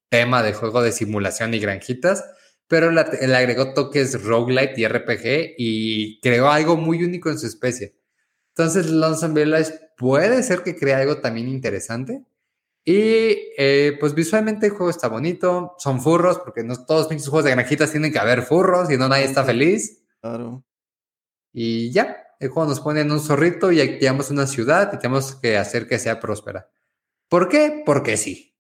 tema 0.10 0.44
de 0.44 0.54
juego 0.54 0.82
de 0.82 0.92
simulación 0.92 1.54
y 1.54 1.60
granjitas, 1.60 2.24
pero 2.68 2.92
le 2.92 3.36
agregó 3.36 3.74
toques 3.74 4.24
roguelite 4.24 4.74
y 4.78 4.88
RPG 4.88 5.56
y 5.58 6.20
creó 6.22 6.50
algo 6.50 6.78
muy 6.78 7.04
único 7.04 7.30
en 7.30 7.40
su 7.40 7.48
especie. 7.48 7.96
Entonces, 8.50 8.90
Lonesome 8.90 9.44
Village 9.44 9.74
puede 9.98 10.44
ser 10.44 10.64
que 10.64 10.76
crea 10.76 11.00
algo 11.00 11.18
también 11.18 11.48
interesante. 11.48 12.24
Y 12.88 13.52
eh, 13.58 13.98
pues 14.00 14.14
visualmente 14.14 14.68
el 14.68 14.72
juego 14.72 14.92
está 14.92 15.08
bonito, 15.08 15.76
son 15.80 16.00
furros, 16.00 16.40
porque 16.40 16.64
no 16.64 16.86
todos 16.86 17.12
los 17.12 17.28
juegos 17.28 17.46
de 17.46 17.52
granjitas 17.52 17.90
tienen 17.90 18.14
que 18.14 18.20
haber 18.20 18.44
furros, 18.44 18.92
y 18.92 18.98
no 18.98 19.10
nadie 19.10 19.26
está 19.26 19.44
feliz. 19.44 20.04
Claro. 20.22 20.64
Y 21.52 21.92
ya, 21.92 22.26
el 22.40 22.50
juego 22.50 22.70
nos 22.70 22.82
pone 22.82 23.02
en 23.02 23.12
un 23.12 23.20
zorrito 23.20 23.72
y 23.72 23.82
activamos 23.82 24.30
una 24.30 24.46
ciudad 24.46 24.92
y 24.94 25.00
tenemos 25.00 25.36
que 25.36 25.58
hacer 25.58 25.88
que 25.88 25.98
sea 25.98 26.20
próspera. 26.20 26.70
¿Por 27.28 27.50
qué? 27.50 27.82
Porque 27.84 28.18
sí. 28.18 28.56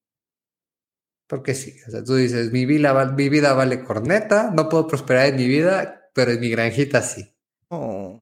Porque 1.27 1.53
sí. 1.53 1.75
O 1.87 1.91
sea, 1.91 2.03
tú 2.03 2.15
dices, 2.15 2.51
mi 2.51 2.65
vida, 2.65 3.05
mi 3.11 3.29
vida 3.29 3.53
vale 3.53 3.83
corneta, 3.83 4.51
no 4.51 4.69
puedo 4.69 4.87
prosperar 4.87 5.27
en 5.27 5.35
mi 5.35 5.47
vida, 5.47 6.09
pero 6.13 6.31
en 6.31 6.39
mi 6.39 6.49
granjita 6.49 7.01
sí. 7.03 7.31
Oh. 7.67 8.19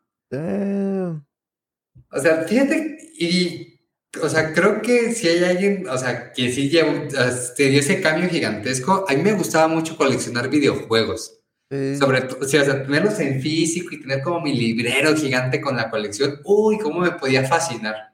O 2.11 2.19
sea, 2.19 2.45
fíjate, 2.45 2.97
y, 3.19 3.78
o 4.23 4.29
sea, 4.29 4.53
creo 4.53 4.83
que 4.83 5.13
si 5.13 5.29
hay 5.29 5.45
alguien, 5.45 5.89
o 5.89 5.97
sea, 5.99 6.33
que 6.33 6.53
sí 6.53 6.69
llevó, 6.69 7.09
te 7.57 7.69
dio 7.69 7.81
ese 7.81 8.01
cambio 8.01 8.29
gigantesco, 8.29 9.05
a 9.09 9.15
mí 9.15 9.23
me 9.23 9.33
gustaba 9.33 9.69
mucho 9.69 9.97
coleccionar 9.97 10.49
videojuegos. 10.49 11.35
Sobre 11.71 12.23
todo, 12.23 12.41
o 12.41 12.49
sea, 12.49 12.65
tenerlos 12.65 13.21
en 13.21 13.43
físico 13.43 13.95
y 13.95 14.01
tener 14.01 14.23
como 14.23 14.41
mi 14.41 14.55
librero 14.55 15.15
gigante 15.15 15.61
con 15.61 15.77
la 15.77 15.91
colección, 15.91 16.41
uy, 16.45 16.79
cómo 16.79 17.01
me 17.01 17.11
podía 17.11 17.47
fascinar 17.47 18.09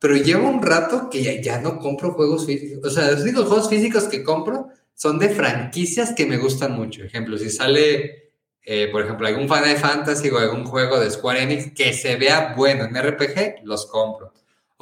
pero 0.00 0.16
llevo 0.16 0.48
un 0.48 0.62
rato 0.62 1.10
que 1.10 1.42
ya, 1.42 1.60
no 1.60 1.78
compro 1.78 2.12
juegos 2.12 2.46
físicos. 2.46 2.84
O 2.84 2.90
sea, 2.90 3.12
los 3.12 3.20
únicos 3.20 3.46
juegos 3.46 3.68
físicos 3.68 4.04
que 4.04 4.24
compro 4.24 4.70
son 4.94 5.18
de 5.18 5.28
franquicias 5.28 6.14
que 6.14 6.24
me 6.24 6.38
gustan 6.38 6.72
mucho. 6.72 7.04
Ejemplo, 7.04 7.36
si 7.36 7.50
sale, 7.50 8.32
eh, 8.62 8.88
por 8.90 9.02
ejemplo, 9.02 9.26
algún 9.26 9.46
Final 9.46 9.76
Fantasy 9.76 10.30
o 10.30 10.38
algún 10.38 10.64
juego 10.64 10.98
de 10.98 11.10
Square 11.10 11.42
Enix 11.42 11.74
que 11.74 11.92
se 11.92 12.16
vea 12.16 12.54
bueno 12.56 12.84
en 12.84 12.96
RPG, 12.96 13.62
los 13.64 13.86
compro. 13.86 14.32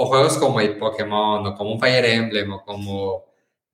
O 0.01 0.07
juegos 0.07 0.39
como 0.39 0.61
el 0.61 0.79
Pokémon, 0.79 1.45
o 1.45 1.55
como 1.57 1.73
un 1.73 1.81
Fire 1.81 2.05
Emblem, 2.05 2.53
o 2.53 2.65
como, 2.65 3.25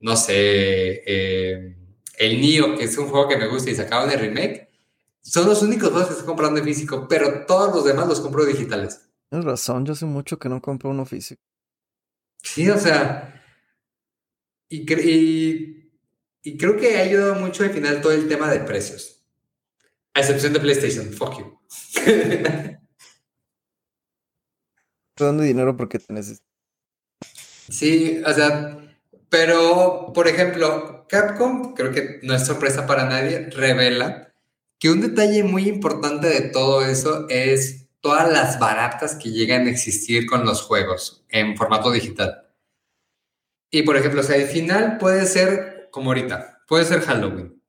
no 0.01 0.17
sé, 0.17 1.03
eh, 1.07 1.77
el 2.17 2.41
Nioh, 2.41 2.79
que 2.79 2.85
es 2.85 2.97
un 2.97 3.09
juego 3.09 3.29
que 3.29 3.37
me 3.37 3.47
gusta 3.47 3.71
y 3.71 3.75
se 3.75 3.83
acaba 3.83 4.07
de 4.07 4.17
remake. 4.17 4.71
Son 5.21 5.47
los 5.47 5.61
únicos 5.63 5.91
juegos 5.91 6.07
que 6.07 6.13
estoy 6.15 6.27
comprando 6.27 6.61
en 6.61 6.65
físico, 6.65 7.07
pero 7.09 7.45
todos 7.47 7.75
los 7.75 7.85
demás 7.85 8.09
los 8.09 8.21
compro 8.21 8.47
digitales. 8.47 9.07
Tienes 9.29 9.45
razón, 9.45 9.85
yo 9.85 9.93
hace 9.93 10.07
mucho 10.07 10.39
que 10.39 10.49
no 10.49 10.63
compro 10.63 10.89
uno 10.89 11.05
físico. 11.05 11.43
Sí, 12.43 12.71
o 12.71 12.79
sea, 12.79 13.43
y, 14.69 14.91
y, 16.43 16.57
creo 16.57 16.77
que 16.77 16.97
ha 16.97 17.03
ayudado 17.03 17.35
mucho 17.35 17.65
al 17.65 17.71
final 17.71 18.01
todo 18.01 18.13
el 18.13 18.29
tema 18.29 18.51
de 18.51 18.61
precios. 18.61 19.23
A 20.15 20.21
excepción 20.21 20.53
de 20.53 20.61
PlayStation, 20.61 21.13
fuck 21.13 21.39
you. 21.39 21.59
Te 25.15 25.25
dando 25.25 25.43
dinero 25.43 25.77
porque 25.77 25.99
tenés. 25.99 26.43
Sí, 27.69 28.21
o 28.27 28.33
sea, 28.33 28.79
pero, 29.29 30.13
por 30.15 30.29
ejemplo, 30.29 31.07
Capcom, 31.09 31.75
creo 31.75 31.93
que 31.93 32.21
no 32.23 32.35
es 32.35 32.47
sorpresa 32.47 32.87
para 32.87 33.05
nadie, 33.09 33.51
revela 33.51 34.33
que 34.79 34.91
un 34.91 35.01
detalle 35.01 35.45
muy 35.45 35.69
importante 35.69 36.29
de 36.29 36.43
todo 36.51 36.85
eso 36.85 37.27
es 37.29 37.87
todas 38.01 38.31
las 38.31 38.59
baratas 38.59 39.15
que 39.15 39.31
llegan 39.31 39.67
a 39.67 39.71
existir 39.71 40.27
con 40.27 40.45
los 40.45 40.63
juegos 40.63 41.25
en 41.31 41.57
formato 41.57 41.91
digital. 41.91 42.51
Y 43.71 43.83
por 43.83 43.97
ejemplo, 43.97 44.21
o 44.21 44.25
sea, 44.25 44.37
el 44.37 44.47
final 44.47 44.99
puede 44.99 45.27
ser 45.27 45.89
como 45.91 46.11
ahorita, 46.11 46.63
puede 46.69 46.85
ser 46.85 47.01
Halloween. 47.01 47.61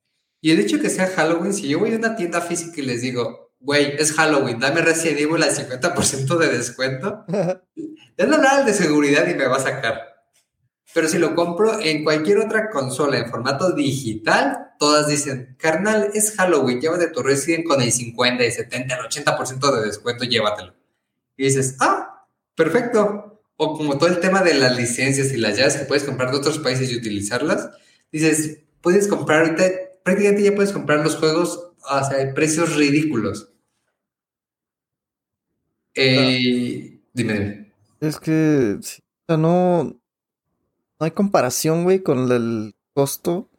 Y 0.42 0.52
el 0.52 0.60
hecho 0.60 0.80
que 0.80 0.90
sea 0.90 1.08
Halloween, 1.08 1.54
si 1.54 1.68
yo 1.68 1.80
voy 1.80 1.94
a 1.94 1.98
una 1.98 2.16
tienda 2.16 2.42
física 2.42 2.82
y 2.82 2.86
les 2.86 3.02
digo, 3.02 3.45
güey, 3.60 3.96
es 3.98 4.14
Halloween, 4.14 4.60
dame 4.60 4.82
Resident 4.82 5.20
Evil 5.20 5.44
al 5.44 5.52
50% 5.52 6.38
de 6.38 6.50
descuento, 6.50 7.26
es 8.18 8.28
la 8.28 8.64
de 8.64 8.74
seguridad 8.74 9.28
y 9.28 9.34
me 9.34 9.48
va 9.48 9.58
a 9.58 9.62
sacar. 9.62 10.16
Pero 10.94 11.10
si 11.10 11.18
lo 11.18 11.36
compro 11.36 11.80
en 11.82 12.06
cualquier 12.06 12.38
otra 12.38 12.70
consola 12.70 13.18
en 13.18 13.30
formato 13.30 13.74
digital, 13.74 14.72
todas 14.80 15.08
dicen, 15.08 15.58
carnal, 15.60 16.12
es 16.14 16.36
Halloween, 16.38 16.80
llévate 16.80 17.08
tu 17.08 17.22
Resident 17.22 17.66
con 17.66 17.82
el 17.82 17.92
50, 17.92 18.44
el 18.44 18.52
70, 18.52 18.96
el 18.96 19.06
80% 19.06 19.76
de 19.76 19.86
descuento, 19.86 20.24
llévatelo. 20.24 20.74
Y 21.36 21.46
dices, 21.46 21.76
ah, 21.82 22.26
perfecto. 22.56 23.42
O 23.58 23.78
como 23.78 23.98
todo 23.98 24.10
el 24.10 24.22
tema 24.22 24.42
de 24.42 24.54
las 24.54 24.78
licencias 24.78 25.34
y 25.34 25.38
las 25.38 25.58
llaves 25.58 25.76
que 25.76 25.86
puedes 25.86 26.06
comprar 26.06 26.32
de 26.32 26.38
otros 26.38 26.60
países 26.60 26.90
y 26.90 26.98
utilizarlas, 26.98 27.72
dices, 28.12 28.60
puedes 28.80 29.10
comprar 29.10 29.42
ahorita, 29.42 29.64
prácticamente 30.04 30.44
ya 30.44 30.56
puedes 30.56 30.72
comprar 30.72 31.00
los 31.00 31.18
juegos 31.18 31.74
a 31.88 32.34
precios 32.34 32.76
ridículos. 32.76 33.50
Eh, 35.96 37.00
dime, 37.14 37.72
Es 38.02 38.20
que, 38.20 38.78
no, 39.30 39.84
no 39.86 40.00
hay 41.00 41.12
comparación, 41.12 41.84
güey, 41.84 42.04
con 42.04 42.32
el 42.32 42.76
costo, 42.94 43.50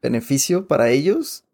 beneficio 0.00 0.66
para 0.66 0.90
ellos. 0.90 1.44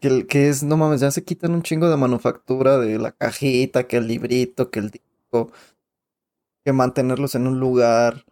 Que, 0.00 0.26
que 0.26 0.48
es, 0.48 0.62
no 0.62 0.76
mames, 0.76 1.00
ya 1.00 1.10
se 1.10 1.24
quitan 1.24 1.54
un 1.54 1.62
chingo 1.62 1.90
de 1.90 1.96
manufactura 1.96 2.78
de 2.78 2.98
la 2.98 3.12
cajita, 3.12 3.88
que 3.88 3.96
el 3.96 4.06
librito, 4.06 4.70
que 4.70 4.78
el 4.78 4.90
disco, 4.90 5.50
que 6.64 6.72
mantenerlos 6.72 7.34
en 7.34 7.46
un 7.46 7.58
lugar. 7.58 8.24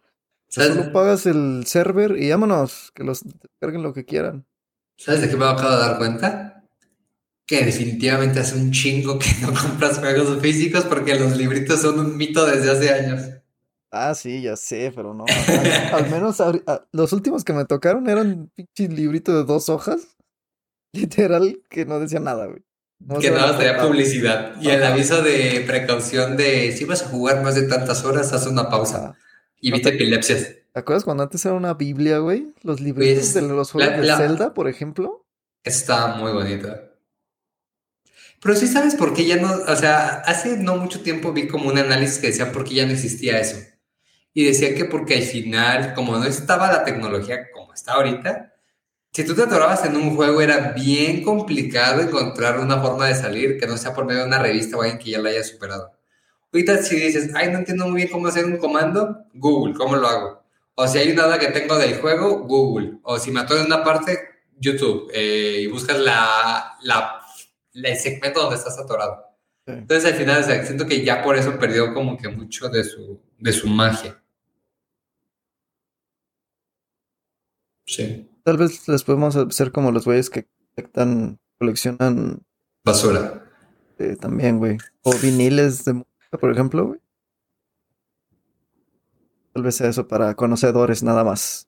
Solo 0.47 0.93
pagas 0.93 1.25
el 1.25 1.65
server 1.65 2.17
y 2.17 2.29
vámonos, 2.29 2.91
que 2.95 3.03
los 3.03 3.21
descarguen 3.23 3.83
lo 3.83 3.93
que 3.93 4.05
quieran. 4.05 4.45
¿Sabes 4.97 5.21
de 5.21 5.29
qué 5.29 5.35
me 5.35 5.45
acabo 5.45 5.71
de 5.71 5.77
dar 5.77 5.97
cuenta? 5.97 6.56
Que 7.47 7.65
definitivamente 7.65 8.41
hace 8.41 8.55
un 8.55 8.71
chingo 8.71 9.17
que 9.17 9.29
no 9.41 9.53
compras 9.61 9.97
juegos 9.97 10.39
físicos 10.41 10.83
porque 10.83 11.15
los 11.15 11.35
libritos 11.35 11.81
son 11.81 11.99
un 11.99 12.15
mito 12.15 12.45
desde 12.45 12.69
hace 12.69 12.93
años. 12.93 13.37
Ah, 13.89 14.13
sí, 14.13 14.41
ya 14.41 14.55
sé, 14.55 14.91
pero 14.93 15.13
no. 15.13 15.25
Al, 15.93 16.09
menos 16.11 16.41
los 16.91 17.13
últimos 17.13 17.43
que 17.43 17.53
me 17.53 17.65
tocaron 17.65 18.09
eran 18.09 18.27
un 18.27 18.51
pinche 18.53 18.93
librito 18.93 19.35
de 19.35 19.43
dos 19.43 19.69
hojas. 19.69 20.17
Literal, 20.93 21.61
que 21.69 21.85
no 21.85 21.99
decía 21.99 22.19
nada, 22.19 22.47
güey. 22.47 22.63
que 23.21 23.31
nada 23.31 23.57
tenía 23.57 23.77
publicidad. 23.77 24.59
Y 24.61 24.69
el 24.69 24.83
aviso 24.83 25.21
de 25.21 25.63
precaución 25.65 26.35
de 26.37 26.71
si 26.73 26.85
vas 26.85 27.03
a 27.03 27.07
jugar 27.07 27.43
más 27.43 27.55
de 27.55 27.63
tantas 27.63 28.03
horas, 28.03 28.33
haz 28.33 28.45
una 28.47 28.69
pausa. 28.69 29.15
Y 29.59 29.69
evita 29.69 29.89
epilepsias. 29.89 30.55
¿Te 30.73 30.79
acuerdas 30.79 31.03
cuando 31.03 31.23
antes 31.23 31.43
era 31.45 31.55
una 31.55 31.73
Biblia, 31.73 32.19
güey? 32.19 32.53
Los 32.61 32.81
libritos 32.81 33.33
de 33.33 33.41
los 33.41 33.71
juegos 33.71 33.97
de 33.99 34.15
Zelda, 34.15 34.53
por 34.53 34.67
ejemplo. 34.67 35.25
Está 35.63 36.15
muy 36.17 36.31
bonita. 36.31 36.86
Pero 38.41 38.55
sí 38.55 38.67
sabes 38.67 38.95
por 38.95 39.13
qué 39.13 39.25
ya 39.25 39.37
no, 39.37 39.51
o 39.51 39.75
sea, 39.75 40.21
hace 40.25 40.57
no 40.57 40.77
mucho 40.77 41.01
tiempo 41.01 41.33
vi 41.33 41.47
como 41.47 41.69
un 41.69 41.77
análisis 41.77 42.19
que 42.19 42.27
decía 42.27 42.51
por 42.51 42.63
qué 42.63 42.75
ya 42.75 42.85
no 42.85 42.91
existía 42.93 43.39
eso 43.39 43.57
y 44.37 44.45
decía 44.45 44.75
que 44.75 44.85
porque 44.85 45.15
al 45.15 45.23
final, 45.23 45.95
como 45.95 46.15
no 46.15 46.25
estaba 46.25 46.71
la 46.71 46.83
tecnología 46.83 47.49
como 47.51 47.73
está 47.73 47.93
ahorita, 47.93 48.53
si 49.11 49.25
tú 49.25 49.33
te 49.33 49.41
atorabas 49.41 49.83
en 49.85 49.95
un 49.95 50.15
juego 50.15 50.41
era 50.41 50.73
bien 50.73 51.23
complicado 51.23 52.01
encontrar 52.01 52.59
una 52.59 52.79
forma 52.79 53.07
de 53.07 53.15
salir 53.15 53.57
que 53.59 53.65
no 53.65 53.77
sea 53.77 53.95
por 53.95 54.05
medio 54.05 54.21
de 54.21 54.27
una 54.27 54.37
revista 54.37 54.77
o 54.77 54.83
alguien 54.83 54.99
que 54.99 55.09
ya 55.09 55.19
la 55.19 55.29
haya 55.29 55.43
superado. 55.43 55.91
Ahorita 56.53 56.83
si 56.83 56.97
dices, 56.97 57.31
ay, 57.33 57.51
no 57.51 57.57
entiendo 57.57 57.87
muy 57.87 57.95
bien 57.95 58.09
cómo 58.09 58.27
hacer 58.27 58.45
un 58.45 58.57
comando, 58.57 59.25
Google, 59.33 59.73
¿cómo 59.73 59.95
lo 59.95 60.07
hago? 60.07 60.43
O 60.75 60.87
si 60.87 60.99
hay 60.99 61.13
nada 61.15 61.39
que 61.39 61.47
tengo 61.47 61.75
del 61.79 61.99
juego, 61.99 62.41
Google. 62.41 62.99
O 63.01 63.17
si 63.17 63.31
me 63.31 63.39
atoro 63.39 63.61
en 63.61 63.65
una 63.65 63.83
parte, 63.83 64.19
YouTube. 64.59 65.09
Eh, 65.11 65.61
y 65.61 65.67
buscas 65.67 65.97
la, 65.97 66.77
la, 66.83 67.21
el 67.85 67.97
segmento 67.97 68.41
donde 68.41 68.55
estás 68.55 68.77
atorado. 68.79 69.25
Entonces 69.65 70.11
al 70.11 70.17
final, 70.17 70.43
siento 70.65 70.87
que 70.87 71.03
ya 71.03 71.21
por 71.21 71.35
eso 71.35 71.59
perdió 71.59 71.93
como 71.93 72.17
que 72.17 72.29
mucho 72.29 72.69
de 72.69 72.83
su, 72.83 73.19
de 73.37 73.51
su 73.51 73.67
magia. 73.67 74.21
Sí. 77.85 78.29
Tal 78.43 78.57
vez 78.57 78.87
les 78.87 79.03
podemos 79.03 79.35
hacer 79.35 79.71
como 79.71 79.91
los 79.91 80.05
güeyes 80.05 80.29
que 80.29 80.47
colectan, 80.75 81.37
coleccionan. 81.59 82.41
Basura. 82.85 83.43
Eh, 83.99 84.15
también, 84.15 84.59
güey. 84.59 84.77
O 85.01 85.13
viniles 85.17 85.83
de 85.83 85.93
música, 85.93 86.37
por 86.39 86.51
ejemplo, 86.51 86.85
güey. 86.85 86.99
Tal 89.53 89.63
vez 89.63 89.75
sea 89.75 89.89
eso 89.89 90.07
para 90.07 90.35
conocedores 90.35 91.03
nada 91.03 91.23
más. 91.23 91.67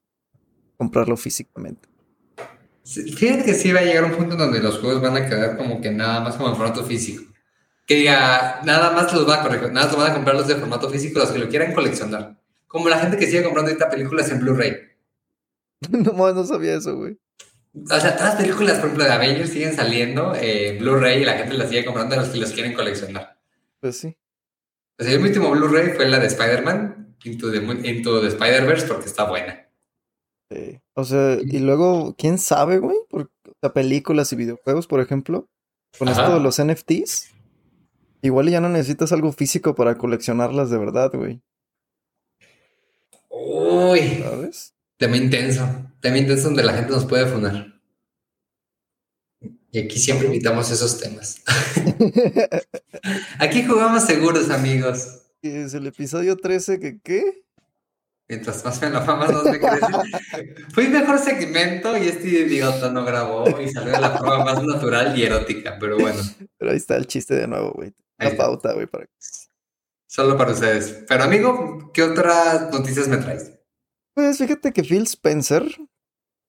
Comprarlo 0.77 1.17
físicamente. 1.17 1.88
Fíjate 2.83 3.43
que 3.43 3.53
sí 3.53 3.71
va 3.71 3.81
a 3.81 3.83
llegar 3.83 4.05
un 4.05 4.11
punto 4.11 4.35
donde 4.35 4.59
los 4.59 4.79
juegos 4.79 5.01
van 5.01 5.17
a 5.17 5.25
quedar 5.27 5.57
como 5.57 5.81
que 5.81 5.91
nada 5.91 6.21
más 6.21 6.35
como 6.35 6.49
en 6.49 6.55
formato 6.55 6.83
físico. 6.83 7.23
Que 7.85 7.95
diga, 7.95 8.61
nada 8.63 8.91
más 8.91 9.11
los 9.13 9.27
va 9.27 9.41
a 9.41 9.43
corregir, 9.43 9.71
nada 9.71 9.87
más 9.87 9.95
van 9.95 10.11
a 10.11 10.13
comprarlos 10.13 10.47
de 10.47 10.55
formato 10.55 10.89
físico 10.89 11.19
los 11.19 11.31
que 11.31 11.39
lo 11.39 11.49
quieran 11.49 11.73
coleccionar. 11.73 12.37
Como 12.67 12.87
la 12.87 12.99
gente 12.99 13.17
que 13.17 13.25
sigue 13.25 13.43
comprando 13.43 13.71
ahorita 13.71 13.89
películas 13.89 14.29
en 14.29 14.39
Blu-ray. 14.39 14.77
no, 15.89 16.33
no 16.33 16.45
sabía 16.45 16.75
eso, 16.75 16.95
güey. 16.95 17.17
O 17.73 17.99
sea, 17.99 18.15
todas 18.15 18.33
las 18.33 18.35
películas, 18.35 18.77
por 18.77 18.85
ejemplo, 18.85 19.05
de 19.05 19.11
Avengers 19.11 19.51
siguen 19.51 19.75
saliendo 19.75 20.35
en 20.35 20.79
Blu-ray 20.79 21.21
y 21.21 21.25
la 21.25 21.37
gente 21.37 21.53
las 21.53 21.69
sigue 21.69 21.85
comprando 21.85 22.15
a 22.15 22.19
los 22.19 22.29
que 22.29 22.37
los 22.37 22.51
quieren 22.51 22.73
coleccionar. 22.73 23.37
Pues 23.79 23.97
sí. 23.97 24.15
O 24.97 25.03
sea, 25.03 25.13
el 25.13 25.21
último 25.21 25.49
Blu-ray 25.51 25.93
fue 25.95 26.07
la 26.09 26.19
de 26.19 26.27
Spider-Man, 26.27 27.15
Into 27.23 27.51
the, 27.51 27.57
Into 27.57 28.21
the 28.21 28.27
Spider-Verse, 28.27 28.87
porque 28.87 29.05
está 29.05 29.25
buena. 29.25 29.68
Sí. 30.49 30.81
O 30.95 31.03
sea, 31.03 31.37
y 31.41 31.59
luego, 31.59 32.15
¿quién 32.17 32.37
sabe, 32.37 32.79
güey? 32.79 32.97
Por 33.09 33.31
películas 33.73 34.31
y 34.33 34.35
videojuegos, 34.35 34.87
por 34.87 34.99
ejemplo, 34.99 35.47
con 35.97 36.07
esto 36.07 36.33
de 36.33 36.39
los 36.39 36.63
NFTs, 36.63 37.31
igual 38.21 38.49
ya 38.49 38.61
no 38.61 38.69
necesitas 38.69 39.11
algo 39.11 39.31
físico 39.31 39.75
para 39.75 39.97
coleccionarlas 39.97 40.69
de 40.69 40.77
verdad, 40.77 41.11
güey. 41.13 41.41
Uy. 43.29 44.21
¿Sabes? 44.23 44.73
Tema 44.97 45.17
intenso. 45.17 45.67
Tema 46.01 46.17
intenso 46.17 46.45
donde 46.45 46.63
la 46.63 46.73
gente 46.73 46.91
nos 46.91 47.05
puede 47.05 47.25
funar. 47.25 47.79
Y 49.71 49.79
aquí 49.79 49.99
siempre 49.99 50.27
invitamos 50.27 50.71
esos 50.71 50.99
temas. 50.99 51.41
aquí 53.39 53.63
jugamos 53.63 54.03
seguros, 54.03 54.49
amigos. 54.49 55.21
Es 55.41 55.73
el 55.73 55.87
episodio 55.87 56.35
13 56.37 56.79
que 56.79 56.99
qué? 57.01 57.43
Mientras 58.29 58.63
más 58.63 58.79
me 58.79 58.91
la 58.91 59.01
fama, 59.01 59.27
más 59.27 59.43
me 59.43 59.59
crece. 59.59 60.53
El 60.77 60.89
mejor 60.91 61.17
segmento 61.17 61.97
y 61.97 62.09
este 62.09 62.27
idiota 62.27 62.91
no 62.91 63.03
grabó 63.03 63.59
y 63.59 63.67
salió 63.69 63.91
de 63.91 63.99
la 63.99 64.11
forma 64.11 64.45
más 64.45 64.63
natural 64.63 65.17
y 65.17 65.23
erótica, 65.23 65.77
pero 65.79 65.97
bueno. 65.97 66.21
Pero 66.59 66.71
ahí 66.71 66.77
está 66.77 66.95
el 66.95 67.07
chiste 67.07 67.33
de 67.33 67.47
nuevo, 67.47 67.71
güey. 67.71 67.91
La 68.19 68.37
pauta, 68.37 68.73
güey, 68.73 68.85
para 68.85 69.07
Solo 70.07 70.37
para 70.37 70.51
ustedes. 70.51 71.05
Pero 71.07 71.23
amigo, 71.23 71.91
¿qué 71.91 72.03
otras 72.03 72.71
noticias 72.71 73.07
me 73.07 73.17
traes? 73.17 73.51
Pues 74.13 74.37
fíjate 74.37 74.73
que 74.73 74.83
Phil 74.83 75.03
Spencer, 75.03 75.63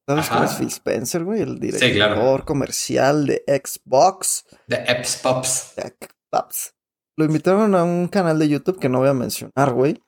¿sabes 0.07 0.29
quién 0.29 0.45
es 0.45 0.55
Phil 0.57 0.69
Spencer, 0.69 1.25
güey? 1.25 1.41
El 1.41 1.61
director 1.61 2.45
comercial 2.45 3.27
de 3.27 3.43
Xbox. 3.47 4.45
De 4.67 4.77
Xbox. 4.77 5.73
De 5.77 5.95
Xbox. 5.99 6.75
Lo 7.17 7.25
invitaron 7.25 7.75
a 7.75 7.85
un 7.85 8.09
canal 8.09 8.39
de 8.39 8.51
YouTube 8.51 8.79
que 8.79 8.91
no 8.91 8.99
voy 8.99 9.09
a 9.09 9.15
mencionar, 9.15 9.73
güey 9.73 10.03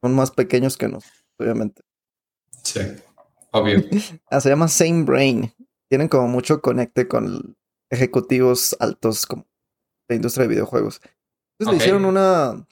son 0.00 0.14
más 0.14 0.30
pequeños 0.30 0.76
que 0.76 0.88
nosotros, 0.88 1.24
obviamente. 1.38 1.82
Sí, 2.62 2.80
obvio. 3.52 3.82
ah, 4.30 4.40
se 4.40 4.48
llama 4.48 4.68
Same 4.68 5.04
Brain. 5.04 5.52
Tienen 5.88 6.08
como 6.08 6.28
mucho 6.28 6.60
conecte 6.60 7.08
con 7.08 7.56
ejecutivos 7.90 8.76
altos 8.80 9.26
como 9.26 9.46
la 10.08 10.16
industria 10.16 10.42
de 10.42 10.54
videojuegos. 10.54 11.00
Entonces 11.58 11.78
le 11.78 11.84
hicieron 11.84 12.04
una, 12.04 12.66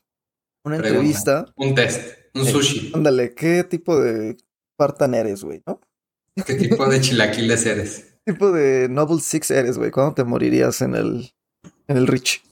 una 0.65 0.77
entrevista. 0.77 1.47
Un 1.57 1.75
test, 1.75 2.19
un 2.35 2.45
sushi. 2.47 2.93
Ándale, 2.95 3.35
¿qué 3.35 3.65
tipo 3.65 3.99
de 3.99 4.37
Spartan 4.75 5.15
eres, 5.15 5.43
güey, 5.43 5.63
no? 5.67 5.81
¿Qué 6.45 6.55
tipo 6.55 6.87
de 6.87 7.01
chilaquiles 7.01 7.65
eres? 7.67 8.19
¿Qué 8.27 8.33
tipo 8.33 8.53
de 8.53 8.89
Noble 8.89 9.21
Six 9.21 9.51
eres, 9.51 9.79
güey? 9.79 9.91
¿Cuándo 9.91 10.15
te 10.15 10.25
morirías 10.25 10.83
en 10.83 10.95
el, 10.95 11.33
en 11.89 11.97
el 11.97 12.07
Rich? 12.07 12.43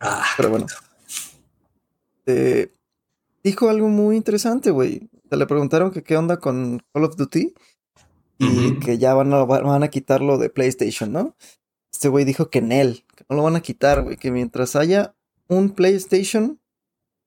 Ah, 0.00 0.24
Pero 0.36 0.50
bueno. 0.50 0.66
Eh, 2.26 2.72
dijo 3.42 3.68
algo 3.68 3.88
muy 3.88 4.16
interesante, 4.16 4.70
güey. 4.70 5.08
Se 5.30 5.36
le 5.36 5.46
preguntaron 5.46 5.90
que 5.90 6.02
qué 6.02 6.16
onda 6.16 6.38
con 6.38 6.82
Call 6.92 7.04
of 7.04 7.16
Duty 7.16 7.54
y 8.38 8.78
que 8.80 8.98
ya 8.98 9.14
van 9.14 9.32
a, 9.32 9.44
van 9.44 9.82
a 9.82 9.88
quitarlo 9.88 10.38
de 10.38 10.50
PlayStation, 10.50 11.12
¿no? 11.12 11.36
Este 11.92 12.08
güey 12.08 12.24
dijo 12.24 12.50
que 12.50 12.58
en 12.58 12.72
él, 12.72 13.04
que 13.14 13.24
no 13.28 13.36
lo 13.36 13.42
van 13.42 13.56
a 13.56 13.60
quitar, 13.60 14.02
güey, 14.02 14.16
que 14.16 14.30
mientras 14.30 14.76
haya 14.76 15.14
un 15.48 15.70
PlayStation 15.70 16.60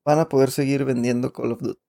van 0.04 0.20
a 0.20 0.30
poder 0.30 0.52
seguir 0.52 0.86
vendiendo 0.86 1.34
Call 1.34 1.54
of 1.54 1.62
Duty. 1.62 1.80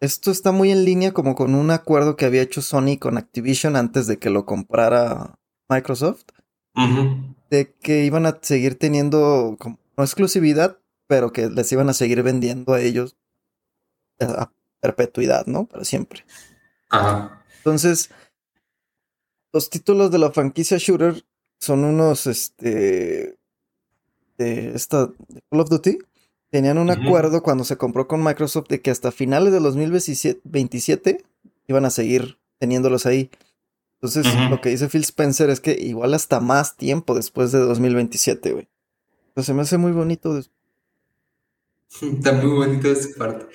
Esto 0.00 0.30
está 0.30 0.52
muy 0.52 0.70
en 0.70 0.84
línea 0.84 1.12
como 1.12 1.34
con 1.34 1.54
un 1.54 1.70
acuerdo 1.70 2.16
que 2.16 2.26
había 2.26 2.42
hecho 2.42 2.60
Sony 2.60 2.98
con 2.98 3.16
Activision 3.16 3.76
antes 3.76 4.06
de 4.06 4.18
que 4.18 4.28
lo 4.28 4.44
comprara 4.44 5.38
Microsoft. 5.68 6.24
De 7.50 7.72
que 7.80 8.04
iban 8.04 8.26
a 8.26 8.38
seguir 8.42 8.76
teniendo 8.78 9.56
como, 9.58 9.78
no 9.96 10.04
exclusividad, 10.04 10.78
pero 11.06 11.32
que 11.32 11.48
les 11.48 11.70
iban 11.72 11.88
a 11.88 11.94
seguir 11.94 12.22
vendiendo 12.22 12.74
a 12.74 12.80
ellos 12.80 13.16
a 14.20 14.50
perpetuidad, 14.80 15.46
¿no? 15.46 15.66
Para 15.66 15.84
siempre. 15.84 16.24
Ajá. 16.90 17.44
Entonces, 17.58 18.10
los 19.52 19.70
títulos 19.70 20.10
de 20.10 20.18
la 20.18 20.30
franquicia 20.30 20.78
Shooter 20.78 21.24
son 21.58 21.84
unos, 21.84 22.26
este, 22.26 23.36
de 24.36 24.74
esta, 24.74 25.06
de 25.06 25.42
Call 25.50 25.60
of 25.60 25.70
Duty. 25.70 25.98
Tenían 26.50 26.78
un 26.78 26.90
acuerdo 26.90 27.42
cuando 27.42 27.64
se 27.64 27.76
compró 27.76 28.06
con 28.06 28.22
Microsoft 28.22 28.68
de 28.68 28.80
que 28.80 28.90
hasta 28.90 29.10
finales 29.10 29.52
de 29.52 29.60
2027 29.60 31.24
iban 31.66 31.84
a 31.84 31.90
seguir 31.90 32.38
teniéndolos 32.58 33.06
ahí. 33.06 33.30
Entonces, 33.94 34.26
lo 34.50 34.60
que 34.60 34.68
dice 34.68 34.88
Phil 34.88 35.02
Spencer 35.02 35.50
es 35.50 35.60
que 35.60 35.72
igual 35.72 36.14
hasta 36.14 36.38
más 36.38 36.76
tiempo 36.76 37.14
después 37.14 37.50
de 37.50 37.58
2027, 37.60 38.52
güey. 38.52 38.68
Entonces, 39.28 39.46
se 39.46 39.54
me 39.54 39.62
hace 39.62 39.78
muy 39.78 39.92
bonito 39.92 40.38
Está 42.00 42.32
muy 42.32 42.50
bonito 42.50 42.90
esa 42.90 43.16
parte. 43.16 43.46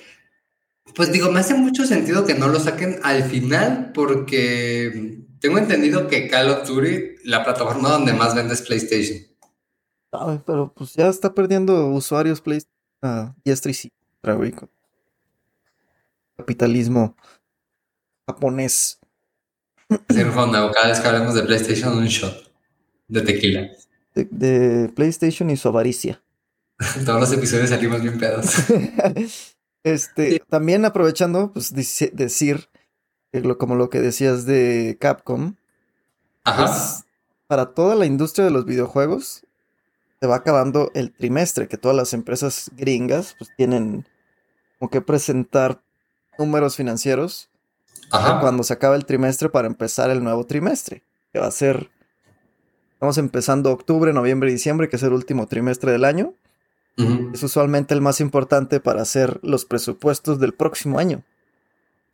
Pues 0.94 1.12
digo, 1.12 1.30
me 1.30 1.40
hace 1.40 1.54
mucho 1.54 1.86
sentido 1.86 2.24
que 2.24 2.34
no 2.34 2.48
lo 2.48 2.58
saquen 2.58 2.98
al 3.02 3.22
final 3.24 3.92
porque 3.94 5.20
tengo 5.40 5.58
entendido 5.58 6.08
que 6.08 6.28
Call 6.28 6.50
of 6.50 6.66
Duty, 6.66 7.16
la 7.24 7.44
plataforma 7.44 7.90
donde 7.90 8.12
más 8.12 8.34
vende 8.34 8.54
es 8.54 8.62
PlayStation. 8.62 9.20
pero 10.44 10.72
pues 10.74 10.94
ya 10.94 11.08
está 11.08 11.32
perdiendo 11.32 11.88
usuarios 11.88 12.40
PlayStation. 12.40 12.70
Uh, 13.02 13.32
y 13.44 14.54
Capitalismo 16.36 17.16
japonés. 18.26 18.98
cada 20.72 20.88
vez 20.88 21.00
que 21.00 21.08
hablamos 21.08 21.34
de 21.34 21.42
PlayStation, 21.42 21.96
un 21.96 22.06
shot 22.06 22.52
de 23.08 23.22
tequila. 23.22 23.70
de 24.14 24.90
PlayStation 24.94 25.50
y 25.50 25.56
su 25.56 25.68
avaricia. 25.68 26.22
Todos 27.04 27.20
los 27.20 27.32
episodios 27.32 27.70
salimos 27.70 28.00
bien 28.02 28.18
pedos. 28.18 28.54
este, 29.84 30.42
también 30.48 30.84
aprovechando, 30.84 31.52
pues 31.52 31.74
decir, 31.74 32.68
como 33.58 33.76
lo 33.76 33.90
que 33.90 34.00
decías 34.00 34.46
de 34.46 34.96
Capcom. 35.00 35.56
Ajá. 36.44 36.66
Pues, 36.66 37.04
para 37.46 37.74
toda 37.74 37.96
la 37.96 38.06
industria 38.06 38.44
de 38.44 38.50
los 38.50 38.64
videojuegos, 38.64 39.44
se 40.20 40.26
va 40.26 40.36
acabando 40.36 40.90
el 40.94 41.12
trimestre, 41.12 41.66
que 41.66 41.78
todas 41.78 41.96
las 41.96 42.12
empresas 42.12 42.70
gringas 42.76 43.34
pues 43.38 43.50
tienen 43.56 44.06
como 44.78 44.90
que 44.90 45.00
presentar 45.00 45.82
números 46.38 46.76
financieros 46.76 47.50
Ajá. 48.10 48.40
cuando 48.40 48.62
se 48.62 48.72
acaba 48.72 48.96
el 48.96 49.06
trimestre 49.06 49.48
para 49.48 49.66
empezar 49.66 50.10
el 50.10 50.22
nuevo 50.22 50.44
trimestre, 50.44 51.02
que 51.32 51.38
va 51.38 51.46
a 51.46 51.50
ser, 51.50 51.90
estamos 52.92 53.18
empezando 53.18 53.72
octubre, 53.72 54.12
noviembre 54.12 54.50
y 54.50 54.52
diciembre, 54.52 54.88
que 54.88 54.96
es 54.96 55.02
el 55.02 55.12
último 55.12 55.46
trimestre 55.46 55.92
del 55.92 56.04
año. 56.04 56.34
Es 57.32 57.42
usualmente 57.42 57.94
el 57.94 58.00
más 58.00 58.20
importante 58.20 58.80
para 58.80 59.02
hacer 59.02 59.40
los 59.42 59.64
presupuestos 59.64 60.40
del 60.40 60.52
próximo 60.52 60.98
año. 60.98 61.22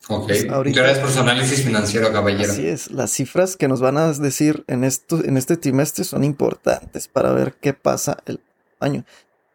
Ok. 0.08 0.30
Gracias 0.66 0.98
por 0.98 1.10
su 1.10 1.20
análisis 1.20 1.64
financiero, 1.64 2.12
caballero. 2.12 2.52
Así 2.52 2.66
es. 2.66 2.90
Las 2.90 3.10
cifras 3.10 3.56
que 3.56 3.68
nos 3.68 3.80
van 3.80 3.98
a 3.98 4.12
decir 4.12 4.64
en, 4.68 4.84
esto, 4.84 5.24
en 5.24 5.36
este 5.36 5.56
trimestre 5.56 6.04
son 6.04 6.22
importantes 6.22 7.08
para 7.08 7.32
ver 7.32 7.54
qué 7.60 7.72
pasa 7.72 8.18
el 8.26 8.40
año. 8.78 9.04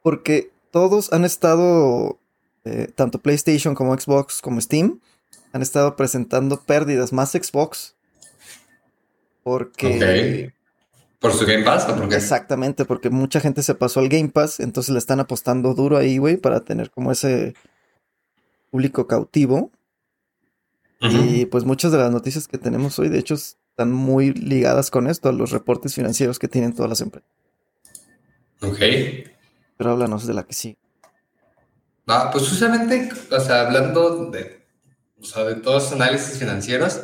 Porque 0.04 0.52
todos 0.72 1.14
han 1.14 1.26
estado, 1.26 2.20
eh, 2.66 2.92
tanto 2.94 3.20
PlayStation 3.20 3.76
como 3.76 3.98
Xbox 3.98 4.42
como 4.42 4.60
Steam, 4.60 5.00
han 5.54 5.62
estado 5.62 5.96
presentando 5.96 6.62
pérdidas, 6.62 7.14
más 7.14 7.32
Xbox. 7.32 7.96
Porque 9.44 10.54
¿Por 11.22 11.34
su 11.34 11.46
Game 11.46 11.64
Pass 11.64 11.88
o 11.88 11.96
por 11.96 12.10
qué? 12.10 12.16
Exactamente, 12.16 12.84
porque 12.84 13.12
mucha 13.12 13.40
gente 13.40 13.62
se 13.62 13.76
pasó 13.76 14.00
al 14.00 14.10
Game 14.10 14.30
Pass, 14.30 14.60
entonces 14.60 14.92
le 14.92 14.98
están 14.98 15.20
apostando 15.20 15.76
duro 15.76 15.98
ahí, 15.98 16.18
güey, 16.18 16.36
para 16.36 16.62
tener 16.62 16.90
como 16.90 17.12
ese 17.12 17.54
público 18.72 19.06
cautivo. 19.06 19.72
Y 21.00 21.46
pues 21.46 21.64
muchas 21.64 21.92
de 21.92 22.00
las 22.00 22.12
noticias 22.12 22.48
que 22.48 22.58
tenemos 22.58 22.98
hoy, 22.98 23.10
de 23.10 23.20
hecho, 23.20 23.36
están 23.36 23.92
muy 23.92 24.34
ligadas 24.34 24.90
con 24.90 25.08
esto, 25.08 25.30
a 25.30 25.32
los 25.32 25.52
reportes 25.52 25.94
financieros 25.94 26.40
que 26.40 26.48
tienen 26.48 26.74
todas 26.74 26.90
las 26.90 27.02
empresas. 27.02 27.30
Ok. 28.62 28.80
Pero 29.78 29.92
háblanos 29.92 30.26
de 30.26 30.34
la 30.34 30.44
que 30.44 30.54
sí. 30.54 30.78
Ah, 32.08 32.30
pues 32.32 32.50
justamente, 32.50 33.10
o 33.32 33.40
sea, 33.40 33.68
hablando 33.68 34.32
de, 34.32 34.66
o 35.20 35.24
sea, 35.24 35.44
de 35.44 35.56
todos 35.56 35.84
los 35.84 35.94
análisis 35.94 36.40
financieros, 36.40 37.00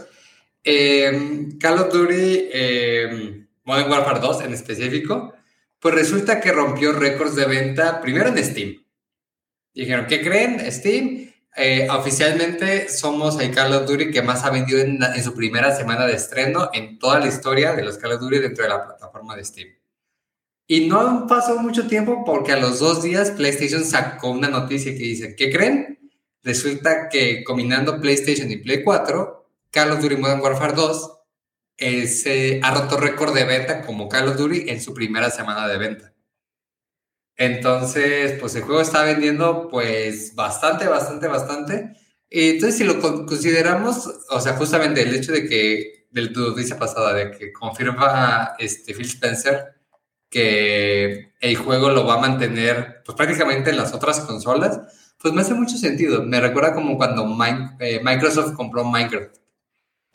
eh, 0.63 1.49
Call 1.59 1.79
of 1.79 1.93
Duty 1.93 2.49
eh, 2.51 3.46
Modern 3.67 3.91
Warfare 3.91 4.21
2 4.21 4.41
en 4.43 4.53
específico, 4.53 5.33
pues 5.79 5.93
resulta 5.93 6.39
que 6.39 6.53
rompió 6.53 6.93
récords 6.93 7.35
de 7.35 7.45
venta 7.45 7.99
primero 7.99 8.29
en 8.29 8.41
Steam. 8.41 8.81
Dijeron, 9.73 10.05
¿qué 10.07 10.21
creen? 10.21 10.71
Steam, 10.71 11.33
eh, 11.53 11.85
oficialmente 11.91 12.87
somos 12.87 13.37
el 13.41 13.53
Call 13.53 13.73
of 13.73 13.85
Duty 13.85 14.09
que 14.09 14.21
más 14.21 14.45
ha 14.45 14.51
vendido 14.51 14.79
en, 14.79 15.01
su 15.21 15.33
primera 15.33 15.75
semana 15.75 16.05
de 16.05 16.13
estreno 16.13 16.69
en 16.71 16.97
toda 16.97 17.19
la 17.19 17.27
historia 17.27 17.73
de 17.73 17.83
los 17.83 17.97
Call 17.97 18.13
of 18.13 18.21
Duty 18.21 18.39
dentro 18.39 18.63
de 18.63 18.69
la 18.69 18.85
plataforma 18.85 19.35
de 19.35 19.43
Steam. 19.43 19.67
Y 20.65 20.87
no 20.87 21.27
pasó 21.27 21.57
mucho 21.57 21.87
tiempo 21.87 22.23
porque 22.25 22.53
a 22.53 22.57
los 22.57 22.79
dos 22.79 23.03
días 23.03 23.31
PlayStation 23.31 23.83
sacó 23.83 24.29
una 24.29 24.47
noticia 24.47 24.93
que 24.93 24.99
dice, 24.99 25.35
¿qué 25.35 25.51
creen? 25.51 26.09
Resulta 26.41 27.09
que 27.09 27.43
combinando 27.43 27.99
PlayStation 27.99 28.49
y 28.49 28.57
Play 28.57 28.81
4, 28.81 29.49
Call 29.71 29.91
of 29.91 30.01
Duty 30.01 30.15
Modern 30.15 30.39
Warfare 30.39 30.73
2 30.73 31.16
ha 32.63 32.73
roto 32.73 32.97
récord 32.97 33.33
de 33.33 33.43
venta 33.45 33.81
como 33.81 34.09
Call 34.09 34.29
of 34.29 34.37
Duty 34.37 34.69
en 34.69 34.81
su 34.81 34.93
primera 34.93 35.29
semana 35.29 35.67
de 35.67 35.77
venta. 35.77 36.13
Entonces, 37.35 38.39
pues 38.39 38.55
el 38.55 38.63
juego 38.63 38.81
está 38.81 39.03
vendiendo 39.03 39.67
pues 39.69 40.33
bastante, 40.35 40.87
bastante, 40.87 41.27
bastante. 41.27 41.93
Y 42.29 42.49
entonces, 42.51 42.77
si 42.77 42.83
lo 42.83 42.99
consideramos, 42.99 44.09
o 44.29 44.39
sea, 44.41 44.53
justamente 44.53 45.01
el 45.03 45.15
hecho 45.15 45.31
de 45.31 45.47
que 45.47 46.07
del 46.09 46.33
noticia 46.33 46.79
pasada, 46.79 47.13
de 47.13 47.31
que 47.31 47.53
confirma 47.53 48.55
este 48.59 48.93
Phil 48.93 49.05
Spencer 49.05 49.75
que 50.29 51.33
el 51.39 51.55
juego 51.55 51.89
lo 51.89 52.05
va 52.05 52.15
a 52.15 52.19
mantener 52.19 53.01
pues 53.05 53.15
prácticamente 53.15 53.69
en 53.69 53.77
las 53.77 53.93
otras 53.93 54.19
consolas, 54.21 54.81
pues 55.19 55.33
me 55.33 55.41
hace 55.41 55.53
mucho 55.53 55.77
sentido. 55.77 56.23
Me 56.23 56.39
recuerda 56.39 56.73
como 56.73 56.97
cuando 56.97 57.23
eh, 57.79 58.01
Microsoft 58.03 58.53
compró 58.53 58.83
Minecraft, 58.83 59.35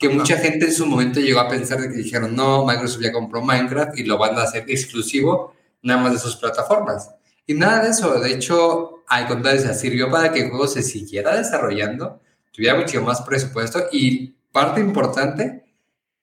que 0.03 0.09
mucha 0.09 0.37
gente 0.37 0.65
en 0.65 0.73
su 0.73 0.85
momento 0.85 1.21
llegó 1.21 1.39
a 1.39 1.47
pensar 1.47 1.79
de 1.79 1.87
que 1.87 1.95
dijeron, 1.95 2.35
no, 2.35 2.65
Microsoft 2.65 3.01
ya 3.01 3.13
compró 3.13 3.41
Minecraft 3.41 3.97
y 3.97 4.03
lo 4.03 4.17
van 4.17 4.37
a 4.37 4.43
hacer 4.43 4.65
exclusivo 4.67 5.55
nada 5.81 6.01
más 6.01 6.13
de 6.13 6.19
sus 6.19 6.35
plataformas. 6.35 7.09
Y 7.47 7.53
nada 7.53 7.83
de 7.83 7.91
eso, 7.91 8.19
de 8.19 8.31
hecho, 8.31 9.03
al 9.07 9.27
contrario, 9.27 9.61
se 9.61 9.73
sirvió 9.73 10.11
para 10.11 10.33
que 10.33 10.41
el 10.41 10.49
juego 10.49 10.67
se 10.67 10.83
siguiera 10.83 11.37
desarrollando, 11.37 12.21
tuviera 12.51 12.75
mucho 12.75 13.01
más 13.01 13.21
presupuesto 13.21 13.85
y 13.93 14.35
parte 14.51 14.81
importante, 14.81 15.63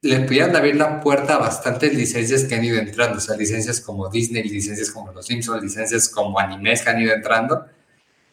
le 0.03 0.21
pudieran 0.21 0.55
abrir 0.55 0.77
la 0.77 1.01
puerta 1.01 1.37
a 1.37 1.39
bastantes 1.39 1.95
licencias 1.95 2.45
que 2.45 2.55
han 2.55 2.65
ido 2.65 2.79
entrando, 2.79 3.17
o 3.17 3.21
sea, 3.21 3.37
licencias 3.37 3.81
como 3.81 4.11
Disney, 4.11 4.43
licencias 4.43 4.91
como 4.91 5.11
Los 5.13 5.27
Simpsons, 5.27 5.63
licencias 5.63 6.09
como 6.11 6.39
animes 6.39 6.83
que 6.83 6.91
han 6.91 7.01
ido 7.01 7.15
entrando. 7.15 7.65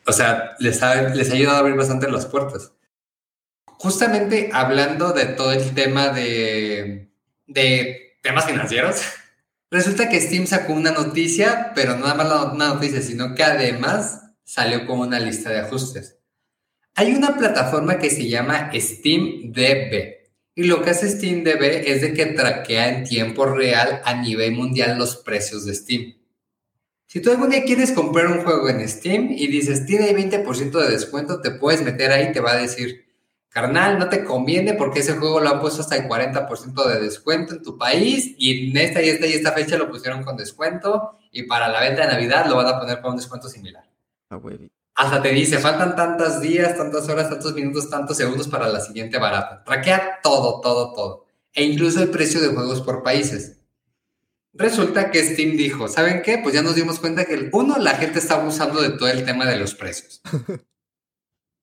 O 0.05 0.11
sea, 0.11 0.55
les 0.59 0.83
ha, 0.83 1.03
les 1.09 1.31
ha 1.31 1.33
ayudado 1.33 1.57
a 1.57 1.59
abrir 1.59 1.75
bastante 1.75 2.09
las 2.09 2.25
puertas. 2.25 2.71
Justamente 3.79 4.49
hablando 4.53 5.13
de 5.13 5.25
todo 5.25 5.51
el 5.51 5.73
tema 5.73 6.09
de, 6.09 7.09
de 7.45 8.17
temas 8.21 8.45
financieros, 8.45 9.01
resulta 9.71 10.09
que 10.09 10.19
Steam 10.19 10.47
sacó 10.47 10.73
una 10.73 10.91
noticia, 10.91 11.71
pero 11.75 11.95
no 11.95 12.07
nada 12.07 12.15
más 12.15 12.53
una 12.53 12.69
noticia, 12.69 13.01
sino 13.01 13.35
que 13.35 13.43
además 13.43 14.21
salió 14.43 14.85
con 14.87 14.99
una 14.99 15.19
lista 15.19 15.49
de 15.49 15.59
ajustes. 15.59 16.17
Hay 16.95 17.13
una 17.13 17.37
plataforma 17.37 17.99
que 17.99 18.09
se 18.09 18.27
llama 18.27 18.71
SteamDB 18.73 20.17
y 20.57 20.63
lo 20.63 20.81
que 20.81 20.89
hace 20.89 21.07
SteamDB 21.07 21.83
es 21.85 22.01
de 22.01 22.13
que 22.13 22.25
traquea 22.25 22.89
en 22.89 23.03
tiempo 23.03 23.45
real 23.45 24.01
a 24.03 24.15
nivel 24.15 24.53
mundial 24.53 24.97
los 24.97 25.17
precios 25.17 25.65
de 25.65 25.75
Steam. 25.75 26.15
Si 27.05 27.21
tú 27.21 27.29
algún 27.29 27.51
día 27.51 27.63
quieres 27.63 27.91
comprar 27.91 28.25
un 28.25 28.43
juego 28.43 28.67
en 28.67 28.89
Steam 28.89 29.29
y 29.29 29.45
dices, 29.45 29.85
tiene 29.85 30.15
20% 30.15 30.71
de 30.71 30.89
descuento, 30.89 31.41
te 31.41 31.51
puedes 31.51 31.83
meter 31.83 32.11
ahí 32.11 32.29
y 32.29 32.31
te 32.31 32.39
va 32.39 32.53
a 32.53 32.57
decir, 32.57 33.05
carnal, 33.57 33.97
no 33.97 34.07
te 34.07 34.23
conviene 34.23 34.75
porque 34.75 34.99
ese 34.99 35.13
juego 35.13 35.39
lo 35.39 35.49
han 35.49 35.59
puesto 35.59 35.81
hasta 35.81 35.95
el 35.95 36.07
40% 36.07 36.87
de 36.87 36.99
descuento 36.99 37.55
en 37.55 37.63
tu 37.63 37.75
país 37.75 38.35
y 38.37 38.69
en 38.69 38.77
esta 38.77 39.01
y 39.01 39.09
esta 39.09 39.25
y 39.25 39.33
esta 39.33 39.51
fecha 39.51 39.77
lo 39.77 39.89
pusieron 39.89 40.23
con 40.23 40.37
descuento 40.37 41.17
y 41.31 41.41
para 41.43 41.67
la 41.67 41.79
venta 41.79 42.03
de 42.03 42.13
Navidad 42.13 42.45
lo 42.45 42.55
van 42.55 42.67
a 42.67 42.79
poner 42.79 43.01
con 43.01 43.11
un 43.13 43.17
descuento 43.17 43.49
similar. 43.49 43.83
Ah, 44.29 44.39
hasta 44.93 45.23
te 45.23 45.29
dice, 45.29 45.57
faltan 45.57 45.95
tantos 45.95 46.39
días, 46.39 46.77
tantas 46.77 47.09
horas, 47.09 47.31
tantos 47.31 47.55
minutos, 47.55 47.89
tantos 47.89 48.15
segundos 48.15 48.47
para 48.47 48.67
la 48.67 48.79
siguiente 48.79 49.17
barata. 49.17 49.63
Traquea 49.63 50.19
todo, 50.21 50.61
todo, 50.61 50.93
todo. 50.93 51.25
E 51.51 51.63
incluso 51.63 52.03
el 52.03 52.11
precio 52.11 52.39
de 52.39 52.49
juegos 52.49 52.81
por 52.81 53.01
países. 53.01 53.57
Resulta 54.53 55.09
que 55.09 55.23
Steam 55.23 55.57
dijo, 55.57 55.87
¿saben 55.87 56.21
qué? 56.21 56.37
Pues 56.37 56.53
ya 56.53 56.61
nos 56.61 56.75
dimos 56.75 56.99
cuenta 56.99 57.25
que, 57.25 57.49
uno, 57.51 57.79
la 57.79 57.95
gente 57.95 58.19
está 58.19 58.35
abusando 58.35 58.83
de 58.83 58.91
todo 58.91 59.09
el 59.09 59.25
tema 59.25 59.47
de 59.47 59.57
los 59.57 59.73
precios. 59.73 60.21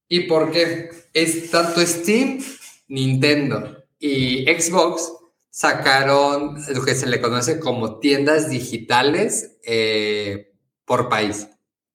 ¿Y 0.08 0.20
por 0.20 0.50
qué? 0.50 0.90
Es 1.12 1.50
tanto 1.50 1.80
Steam, 1.80 2.42
Nintendo 2.88 3.84
y 3.98 4.44
Xbox 4.44 5.12
sacaron 5.50 6.56
lo 6.68 6.84
que 6.84 6.94
se 6.94 7.06
le 7.06 7.20
conoce 7.20 7.58
como 7.60 8.00
tiendas 8.00 8.50
digitales 8.50 9.56
eh, 9.62 10.52
por 10.84 11.08
país. 11.08 11.48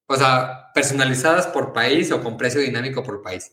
O 0.07 0.15
sea, 0.15 0.71
personalizadas 0.73 1.47
por 1.47 1.73
país 1.73 2.11
o 2.11 2.23
con 2.23 2.37
precio 2.37 2.61
dinámico 2.61 3.03
por 3.03 3.21
país. 3.21 3.51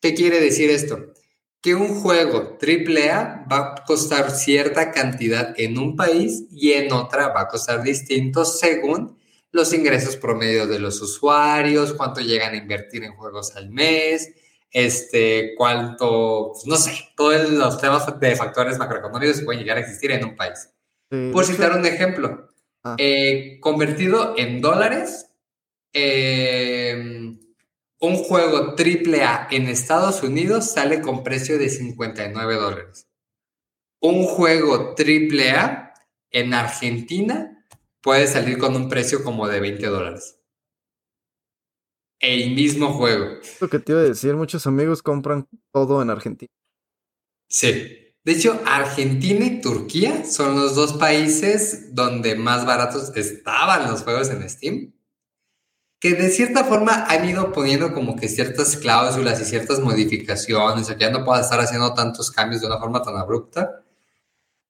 ¿Qué 0.00 0.14
quiere 0.14 0.38
decir 0.40 0.70
esto? 0.70 1.12
Que 1.60 1.74
un 1.74 2.00
juego 2.00 2.56
AAA 2.60 3.46
va 3.50 3.58
a 3.58 3.84
costar 3.84 4.30
cierta 4.30 4.92
cantidad 4.92 5.54
en 5.58 5.76
un 5.76 5.96
país 5.96 6.44
y 6.52 6.72
en 6.72 6.92
otra 6.92 7.28
va 7.28 7.42
a 7.42 7.48
costar 7.48 7.82
distinto 7.82 8.44
según 8.44 9.17
los 9.52 9.72
ingresos 9.72 10.16
promedio 10.16 10.66
de 10.66 10.78
los 10.78 11.00
usuarios, 11.00 11.94
cuánto 11.94 12.20
llegan 12.20 12.54
a 12.54 12.58
invertir 12.58 13.04
en 13.04 13.14
juegos 13.14 13.56
al 13.56 13.70
mes, 13.70 14.30
este, 14.70 15.54
cuánto, 15.56 16.50
pues, 16.52 16.66
no 16.66 16.76
sé, 16.76 16.92
todos 17.16 17.50
los 17.50 17.80
temas 17.80 18.18
de 18.20 18.36
factores 18.36 18.78
macroeconómicos 18.78 19.42
pueden 19.42 19.62
llegar 19.62 19.78
a 19.78 19.80
existir 19.80 20.10
en 20.10 20.24
un 20.24 20.36
país. 20.36 20.70
Por 21.32 21.46
citar 21.46 21.72
un 21.72 21.86
ejemplo, 21.86 22.48
ah. 22.84 22.94
eh, 22.98 23.58
convertido 23.60 24.34
en 24.36 24.60
dólares, 24.60 25.28
Em, 25.92 27.40
un 28.00 28.16
juego 28.16 28.76
AAA 28.76 29.48
en 29.50 29.68
Estados 29.68 30.22
Unidos 30.22 30.70
sale 30.70 31.00
con 31.00 31.24
precio 31.24 31.58
de 31.58 31.68
59 31.68 32.54
dólares. 32.54 33.08
Un 34.00 34.24
juego 34.24 34.94
AAA 34.96 35.94
en 36.30 36.54
Argentina 36.54 37.57
puede 38.02 38.26
salir 38.26 38.58
con 38.58 38.74
un 38.76 38.88
precio 38.88 39.22
como 39.22 39.46
de 39.46 39.60
20 39.60 39.86
dólares. 39.86 40.38
El 42.20 42.54
mismo 42.54 42.94
juego. 42.94 43.38
Lo 43.60 43.68
que 43.68 43.78
te 43.78 43.92
iba 43.92 44.00
a 44.00 44.04
decir, 44.04 44.34
muchos 44.34 44.66
amigos 44.66 45.02
compran 45.02 45.48
todo 45.72 46.02
en 46.02 46.10
Argentina. 46.10 46.50
Sí. 47.48 48.14
De 48.24 48.32
hecho, 48.32 48.60
Argentina 48.66 49.46
y 49.46 49.60
Turquía 49.60 50.24
son 50.24 50.56
los 50.56 50.74
dos 50.74 50.94
países 50.94 51.94
donde 51.94 52.34
más 52.34 52.66
baratos 52.66 53.16
estaban 53.16 53.90
los 53.90 54.02
juegos 54.02 54.28
en 54.30 54.48
Steam 54.50 54.92
que 56.00 56.14
de 56.14 56.30
cierta 56.30 56.64
forma 56.64 57.06
han 57.08 57.28
ido 57.28 57.52
poniendo 57.52 57.92
como 57.92 58.16
que 58.16 58.28
ciertas 58.28 58.76
cláusulas 58.76 59.40
y 59.40 59.44
ciertas 59.44 59.80
modificaciones, 59.80 60.82
o 60.82 60.84
sea, 60.84 60.96
que 60.96 61.04
ya 61.04 61.10
no 61.10 61.24
puedan 61.24 61.42
estar 61.42 61.58
haciendo 61.60 61.92
tantos 61.94 62.30
cambios 62.30 62.60
de 62.60 62.68
una 62.68 62.78
forma 62.78 63.02
tan 63.02 63.16
abrupta. 63.16 63.82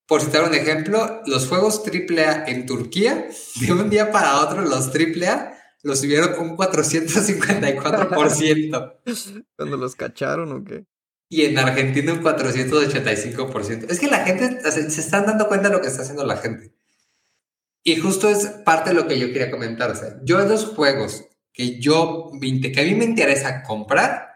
Por 0.08 0.22
citar 0.22 0.42
un 0.42 0.54
ejemplo, 0.54 1.22
los 1.26 1.46
juegos 1.46 1.82
AAA 1.86 2.46
en 2.46 2.64
Turquía, 2.64 3.28
de 3.60 3.72
un 3.72 3.90
día 3.90 4.10
para 4.10 4.40
otro, 4.40 4.62
los 4.62 4.88
AAA 4.88 5.52
los 5.82 6.00
subieron 6.00 6.40
un 6.40 6.56
454%. 6.56 9.44
¿Cuando 9.54 9.76
los 9.76 9.94
cacharon 9.94 10.50
o 10.52 10.64
qué? 10.64 10.86
Y 11.28 11.44
en 11.44 11.58
Argentina 11.58 12.14
un 12.14 12.22
485%. 12.22 13.90
Es 13.90 14.00
que 14.00 14.06
la 14.06 14.24
gente, 14.24 14.62
se 14.70 15.00
están 15.00 15.26
dando 15.26 15.46
cuenta 15.46 15.68
de 15.68 15.74
lo 15.74 15.82
que 15.82 15.88
está 15.88 16.00
haciendo 16.02 16.24
la 16.24 16.38
gente. 16.38 16.72
Y 17.84 17.96
justo 17.96 18.30
es 18.30 18.46
parte 18.64 18.88
de 18.90 18.96
lo 18.96 19.06
que 19.06 19.18
yo 19.18 19.26
quería 19.28 19.50
comentar. 19.50 19.90
O 19.90 19.94
sea, 19.94 20.18
yo 20.22 20.38
los 20.40 20.64
juegos 20.66 21.26
que 21.52 21.78
yo, 21.78 22.30
que 22.40 22.80
a 22.80 22.84
mí 22.84 22.94
me 22.94 23.04
interesa 23.04 23.62
comprar, 23.62 24.27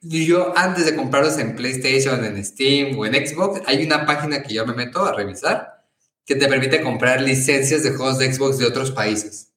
yo 0.00 0.56
antes 0.56 0.86
de 0.86 0.96
comprarlos 0.96 1.38
en 1.38 1.54
PlayStation, 1.56 2.24
en 2.24 2.44
Steam 2.44 2.98
o 2.98 3.06
en 3.06 3.14
Xbox, 3.14 3.62
hay 3.66 3.84
una 3.84 4.06
página 4.06 4.42
que 4.42 4.54
yo 4.54 4.66
me 4.66 4.74
meto 4.74 5.04
a 5.04 5.12
revisar 5.12 5.86
que 6.24 6.36
te 6.36 6.48
permite 6.48 6.80
comprar 6.80 7.20
licencias 7.20 7.82
de 7.82 7.90
juegos 7.90 8.18
de 8.18 8.32
Xbox 8.32 8.58
de 8.58 8.66
otros 8.66 8.92
países. 8.92 9.52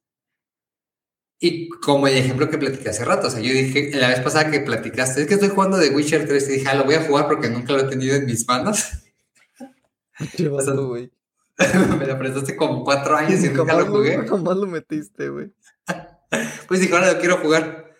Y 1.40 1.70
como 1.70 2.08
el 2.08 2.16
ejemplo 2.16 2.50
que 2.50 2.58
platicé 2.58 2.90
hace 2.90 3.06
rato, 3.06 3.28
o 3.28 3.30
sea, 3.30 3.42
yo 3.42 3.52
dije, 3.52 3.92
la 3.94 4.08
vez 4.08 4.22
pasada 4.22 4.50
que 4.50 4.62
platicaste, 4.62 5.22
es 5.22 5.28
que 5.28 5.34
estoy 5.34 5.50
jugando 5.50 5.80
The 5.80 5.90
Witcher 5.90 6.26
3 6.26 6.50
y 6.50 6.52
dije, 6.54 6.70
ah, 6.70 6.76
lo 6.76 6.86
voy 6.86 6.96
a 6.96 7.04
jugar 7.04 7.28
porque 7.28 7.50
nunca 7.50 7.74
lo 7.74 7.82
he 7.82 7.90
tenido 7.90 8.16
en 8.16 8.26
mis 8.26 8.48
manos. 8.48 8.86
Qué 10.38 10.48
güey. 10.48 11.12
me 12.00 12.08
lo 12.08 12.18
prestaste 12.18 12.56
como 12.56 12.84
cuatro 12.84 13.18
años 13.18 13.44
y 13.44 13.50
nunca 13.54 13.78
lo 13.78 13.88
jugué. 13.88 14.26
¿Cómo 14.26 14.54
lo 14.54 14.68
metiste, 14.68 15.30
güey? 15.30 15.54
pues 16.68 16.80
dije, 16.80 16.94
ahora 16.96 17.14
lo 17.14 17.20
quiero 17.20 17.38
jugar. 17.38 17.94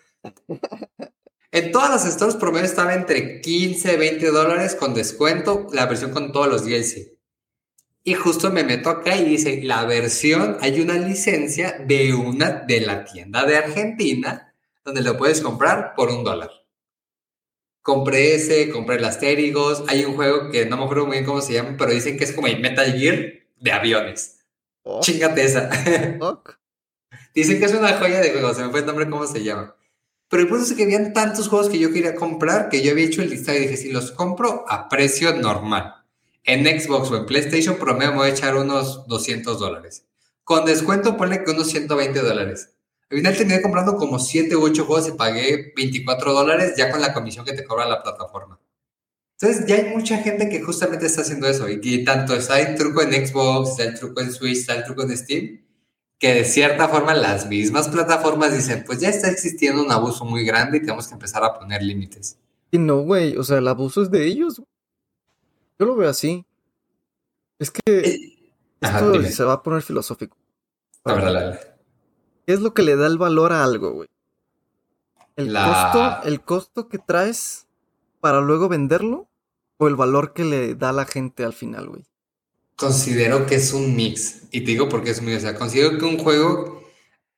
En 1.54 1.70
todas 1.70 1.88
las 1.88 2.12
stores 2.12 2.34
promedio 2.34 2.66
estaba 2.66 2.94
entre 2.94 3.40
15, 3.40 3.96
20 3.96 4.26
dólares 4.32 4.74
con 4.74 4.92
descuento, 4.92 5.68
la 5.72 5.86
versión 5.86 6.10
con 6.10 6.32
todos 6.32 6.48
los 6.48 6.64
DLC. 6.64 7.16
Y 8.02 8.14
justo 8.14 8.50
me 8.50 8.64
meto 8.64 8.90
acá 8.90 9.16
y 9.16 9.22
dice, 9.22 9.62
la 9.62 9.84
versión, 9.84 10.56
hay 10.60 10.80
una 10.80 10.94
licencia 10.94 11.78
de 11.78 12.12
una 12.12 12.50
de 12.66 12.80
la 12.80 13.04
tienda 13.04 13.44
de 13.44 13.56
Argentina 13.56 14.52
donde 14.84 15.02
lo 15.02 15.16
puedes 15.16 15.40
comprar 15.42 15.94
por 15.94 16.10
un 16.10 16.24
dólar. 16.24 16.50
Compré 17.82 18.34
ese, 18.34 18.68
compré 18.70 18.96
el 18.96 19.04
Asterigos, 19.04 19.84
hay 19.86 20.04
un 20.04 20.16
juego 20.16 20.50
que 20.50 20.66
no 20.66 20.76
me 20.76 20.82
acuerdo 20.82 21.06
muy 21.06 21.18
bien 21.18 21.24
cómo 21.24 21.40
se 21.40 21.52
llama, 21.52 21.76
pero 21.78 21.92
dicen 21.92 22.18
que 22.18 22.24
es 22.24 22.32
como 22.32 22.48
el 22.48 22.58
Metal 22.58 22.98
Gear, 22.98 23.32
de 23.60 23.70
aviones. 23.70 24.40
Oh. 24.82 24.98
Chingate 25.00 25.44
esa. 25.44 25.70
Dicen 27.32 27.60
que 27.60 27.66
es 27.66 27.74
una 27.74 27.96
joya 27.96 28.20
de 28.20 28.32
juego, 28.32 28.52
se 28.52 28.64
me 28.64 28.70
fue 28.70 28.80
el 28.80 28.86
nombre, 28.86 29.08
¿cómo 29.08 29.24
se 29.28 29.44
llama? 29.44 29.76
Pero 30.34 30.42
el 30.42 30.48
punto 30.48 30.64
es 30.64 30.72
que 30.72 30.82
habían 30.82 31.12
tantos 31.12 31.46
juegos 31.46 31.68
que 31.68 31.78
yo 31.78 31.92
quería 31.92 32.16
comprar 32.16 32.68
que 32.68 32.82
yo 32.82 32.90
había 32.90 33.04
hecho 33.04 33.22
el 33.22 33.30
listado 33.30 33.56
y 33.56 33.60
dije, 33.60 33.76
si 33.76 33.92
los 33.92 34.10
compro 34.10 34.64
a 34.66 34.88
precio 34.88 35.32
normal, 35.36 35.94
en 36.42 36.64
Xbox 36.64 37.08
o 37.12 37.16
en 37.16 37.24
PlayStation 37.24 37.76
promedio 37.76 38.10
me 38.10 38.16
voy 38.18 38.30
a 38.30 38.32
echar 38.32 38.56
unos 38.56 39.06
200 39.06 39.60
dólares. 39.60 40.06
Con 40.42 40.64
descuento 40.64 41.16
ponle 41.16 41.44
que 41.44 41.52
unos 41.52 41.68
120 41.68 42.18
dólares. 42.18 42.70
Al 43.10 43.18
final 43.18 43.36
terminé 43.36 43.62
comprando 43.62 43.94
como 43.94 44.18
7 44.18 44.56
u 44.56 44.64
8 44.64 44.84
juegos 44.84 45.08
y 45.08 45.12
pagué 45.12 45.72
24 45.76 46.32
dólares 46.32 46.74
ya 46.76 46.90
con 46.90 47.00
la 47.00 47.14
comisión 47.14 47.44
que 47.44 47.52
te 47.52 47.62
cobra 47.62 47.86
la 47.86 48.02
plataforma. 48.02 48.58
Entonces 49.40 49.66
ya 49.68 49.76
hay 49.76 49.84
mucha 49.94 50.18
gente 50.18 50.48
que 50.48 50.60
justamente 50.62 51.06
está 51.06 51.20
haciendo 51.20 51.46
eso 51.46 51.68
y 51.68 51.80
que 51.80 51.98
tanto 51.98 52.34
está 52.34 52.58
el 52.58 52.74
truco 52.74 53.02
en 53.02 53.24
Xbox, 53.24 53.70
está 53.70 53.84
el 53.84 53.96
truco 53.96 54.20
en 54.20 54.32
Switch, 54.32 54.58
está 54.58 54.74
el 54.74 54.82
truco 54.82 55.02
en 55.04 55.16
Steam, 55.16 55.63
que 56.24 56.32
de 56.32 56.44
cierta 56.46 56.88
forma 56.88 57.12
las 57.12 57.46
mismas 57.46 57.86
plataformas 57.90 58.50
dicen, 58.56 58.82
pues 58.86 58.98
ya 58.98 59.10
está 59.10 59.28
existiendo 59.28 59.82
un 59.84 59.92
abuso 59.92 60.24
muy 60.24 60.42
grande 60.42 60.78
y 60.78 60.80
tenemos 60.80 61.06
que 61.06 61.12
empezar 61.12 61.44
a 61.44 61.52
poner 61.58 61.82
límites. 61.82 62.38
Y 62.70 62.78
no, 62.78 63.00
güey, 63.02 63.36
o 63.36 63.44
sea, 63.44 63.58
el 63.58 63.68
abuso 63.68 64.00
es 64.00 64.10
de 64.10 64.24
ellos. 64.24 64.62
Yo 65.78 65.84
lo 65.84 65.94
veo 65.96 66.08
así. 66.08 66.46
Es 67.58 67.70
que 67.70 67.80
Eh, 67.86 68.38
esto 68.80 69.22
se 69.24 69.44
va 69.44 69.52
a 69.52 69.62
poner 69.62 69.82
filosófico. 69.82 70.38
A 71.04 71.12
ver, 71.12 71.24
dale, 71.24 71.40
dale. 71.40 71.60
¿Qué 72.46 72.54
es 72.54 72.60
lo 72.60 72.72
que 72.72 72.80
le 72.82 72.96
da 72.96 73.06
el 73.06 73.18
valor 73.18 73.52
a 73.52 73.62
algo, 73.62 73.90
güey? 73.92 74.08
¿El 75.36 75.52
La- 75.52 75.90
costo, 75.92 76.26
el 76.26 76.40
costo 76.40 76.88
que 76.88 76.96
traes 76.96 77.66
para 78.20 78.40
luego 78.40 78.70
venderlo? 78.70 79.28
¿O 79.76 79.88
el 79.88 79.94
valor 79.96 80.32
que 80.32 80.44
le 80.44 80.74
da 80.74 80.90
la 80.92 81.04
gente 81.04 81.44
al 81.44 81.52
final, 81.52 81.86
güey? 81.90 82.06
Considero 82.76 83.46
que 83.46 83.56
es 83.56 83.72
un 83.72 83.94
mix. 83.94 84.42
Y 84.50 84.60
te 84.60 84.66
digo 84.72 84.88
por 84.88 85.02
qué 85.02 85.10
es 85.10 85.18
un 85.20 85.26
mix. 85.26 85.38
O 85.38 85.40
sea, 85.40 85.54
considero 85.54 85.98
que 85.98 86.04
un 86.04 86.18
juego. 86.18 86.82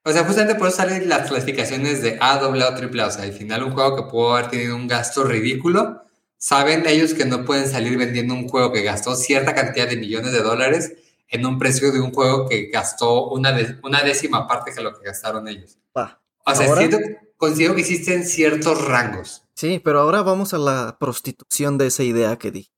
O 0.05 0.13
sea, 0.13 0.25
justamente 0.25 0.55
por 0.55 0.69
eso 0.69 0.77
salen 0.79 1.09
las 1.09 1.29
clasificaciones 1.29 2.01
de 2.03 2.17
A, 2.21 2.35
AA 2.35 2.49
o 2.49 2.53
AAA. 2.55 3.07
O 3.07 3.11
sea, 3.11 3.25
al 3.25 3.33
final, 3.33 3.63
un 3.65 3.73
juego 3.73 3.97
que 3.97 4.03
pudo 4.11 4.35
haber 4.37 4.51
tenido 4.51 4.77
un 4.77 4.87
gasto 4.87 5.25
ridículo. 5.25 6.03
Saben 6.39 6.85
ellos 6.87 7.15
que 7.15 7.25
no 7.25 7.45
pueden 7.45 7.69
salir 7.69 7.97
vendiendo 7.99 8.35
un 8.35 8.49
juego 8.49 8.71
que 8.73 8.83
gastó 8.83 9.15
cierta 9.17 9.55
cantidad 9.55 9.89
de 9.89 9.97
millones 9.97 10.33
de 10.33 10.43
dólares 10.43 10.93
en 11.29 11.45
un 11.45 11.59
precio 11.59 11.91
de 11.93 12.01
un 12.01 12.13
juego 12.13 12.49
que 12.49 12.67
gastó 12.67 13.29
una, 13.31 13.53
de- 13.53 13.79
una 13.83 14.03
décima 14.03 14.47
parte 14.47 14.73
que 14.75 14.83
lo 14.83 14.93
que 14.97 15.07
gastaron 15.07 15.49
ellos. 15.49 15.79
O 15.95 16.55
sea, 16.55 16.67
Ahora- 16.67 16.79
siento, 16.79 16.99
considero 17.37 17.75
que 17.75 17.81
existen 17.81 18.25
ciertos 18.25 18.85
rangos. 18.85 19.43
Sí, 19.55 19.81
pero 19.83 20.01
ahora 20.01 20.23
vamos 20.23 20.55
a 20.55 20.59
la 20.59 20.97
prostitución 21.01 21.79
de 21.79 21.87
esa 21.89 22.05
idea 22.05 22.37
que 22.37 22.51
di. 22.53 22.71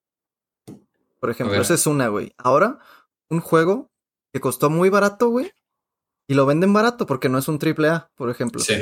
Por 1.21 1.31
ejemplo, 1.31 1.61
esa 1.61 1.75
es 1.75 1.87
una, 1.87 2.09
güey. 2.09 2.33
Ahora, 2.39 2.79
un 3.31 3.41
juego 3.41 3.91
que 4.33 4.41
costó 4.41 4.71
muy 4.71 4.89
barato, 4.91 5.29
güey. 5.29 5.53
Y 6.29 6.35
lo 6.35 6.47
venden 6.47 6.73
barato 6.73 7.07
porque 7.07 7.29
no 7.29 7.39
es 7.39 7.49
un 7.49 7.59
triple 7.59 7.89
A, 7.89 8.11
por 8.15 8.31
ejemplo. 8.31 8.61
Sí. 8.61 8.75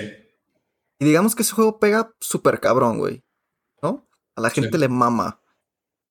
Y 0.98 1.04
digamos 1.04 1.34
que 1.34 1.42
ese 1.42 1.54
juego 1.54 1.78
pega 1.78 2.12
súper 2.20 2.60
cabrón, 2.60 2.98
güey. 2.98 3.22
¿No? 3.82 4.08
A 4.34 4.40
la 4.40 4.50
gente 4.50 4.72
Sí. 4.72 4.78
le 4.78 4.88
mama. 4.88 5.40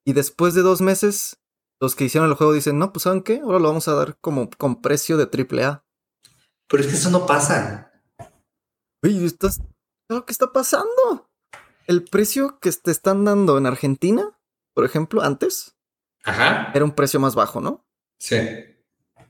Y 0.06 0.14
después 0.14 0.54
de 0.54 0.62
dos 0.62 0.82
meses, 0.82 1.38
los 1.82 1.96
que 1.96 2.06
hicieron 2.06 2.30
el 2.30 2.36
juego 2.36 2.54
dicen, 2.54 2.80
no, 2.80 2.94
pues 2.94 3.04
¿saben 3.04 3.22
qué? 3.22 3.40
Ahora 3.40 3.60
lo 3.60 3.68
vamos 3.68 3.88
a 3.88 3.94
dar 3.96 4.18
como 4.20 4.50
con 4.58 4.82
precio 4.82 5.18
de 5.18 5.26
triple 5.28 5.66
A. 5.66 5.84
Pero 6.68 6.82
es 6.84 6.90
que 6.90 6.96
eso 6.96 7.10
no 7.10 7.26
pasa. 7.26 7.92
Oye, 9.04 9.26
¿estás... 9.26 9.62
¿qué 10.08 10.32
está 10.32 10.52
pasando? 10.54 11.30
El 11.88 12.04
precio 12.04 12.60
que 12.60 12.72
te 12.72 12.92
están 12.92 13.26
dando 13.26 13.58
en 13.58 13.66
Argentina, 13.66 14.38
por 14.74 14.86
ejemplo, 14.86 15.22
antes, 15.22 15.75
Ajá. 16.26 16.72
era 16.74 16.84
un 16.84 16.92
precio 16.92 17.20
más 17.20 17.36
bajo, 17.36 17.62
¿no? 17.62 17.86
Sí. 18.18 18.38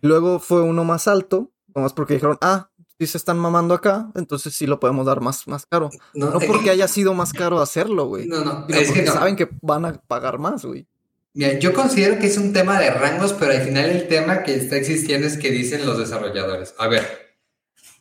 Luego 0.02 0.40
fue 0.40 0.62
uno 0.62 0.84
más 0.84 1.08
alto, 1.08 1.52
nomás 1.74 1.94
porque 1.94 2.16
dijeron, 2.16 2.38
ah, 2.42 2.70
si 2.98 3.08
se 3.08 3.18
están 3.18 3.38
mamando 3.38 3.74
acá, 3.74 4.12
entonces 4.16 4.56
sí 4.56 4.66
lo 4.66 4.80
podemos 4.80 5.06
dar 5.06 5.20
más, 5.22 5.48
más 5.48 5.66
caro. 5.66 5.90
No 6.14 6.40
eh, 6.40 6.46
porque 6.48 6.70
haya 6.70 6.88
sido 6.88 7.14
más 7.14 7.34
caro 7.34 7.60
hacerlo, 7.60 8.08
güey. 8.08 8.28
No, 8.28 8.44
no, 8.44 8.66
es 8.70 8.92
que 8.92 9.02
no. 9.02 9.12
saben 9.12 9.36
que 9.36 9.50
van 9.62 9.86
a 9.86 9.94
pagar 9.94 10.40
más, 10.40 10.64
güey. 10.64 10.88
Mira, 11.34 11.60
yo 11.60 11.74
considero 11.74 12.18
que 12.18 12.28
es 12.28 12.38
un 12.38 12.54
tema 12.54 12.80
de 12.80 12.92
rangos, 12.92 13.34
pero 13.34 13.52
al 13.52 13.62
final 13.62 13.90
el 13.90 14.08
tema 14.08 14.44
que 14.44 14.56
está 14.56 14.78
existiendo 14.78 15.28
es 15.28 15.38
que 15.38 15.52
dicen 15.52 15.86
los 15.86 15.98
desarrolladores. 15.98 16.74
A 16.78 16.88
ver, 16.88 17.36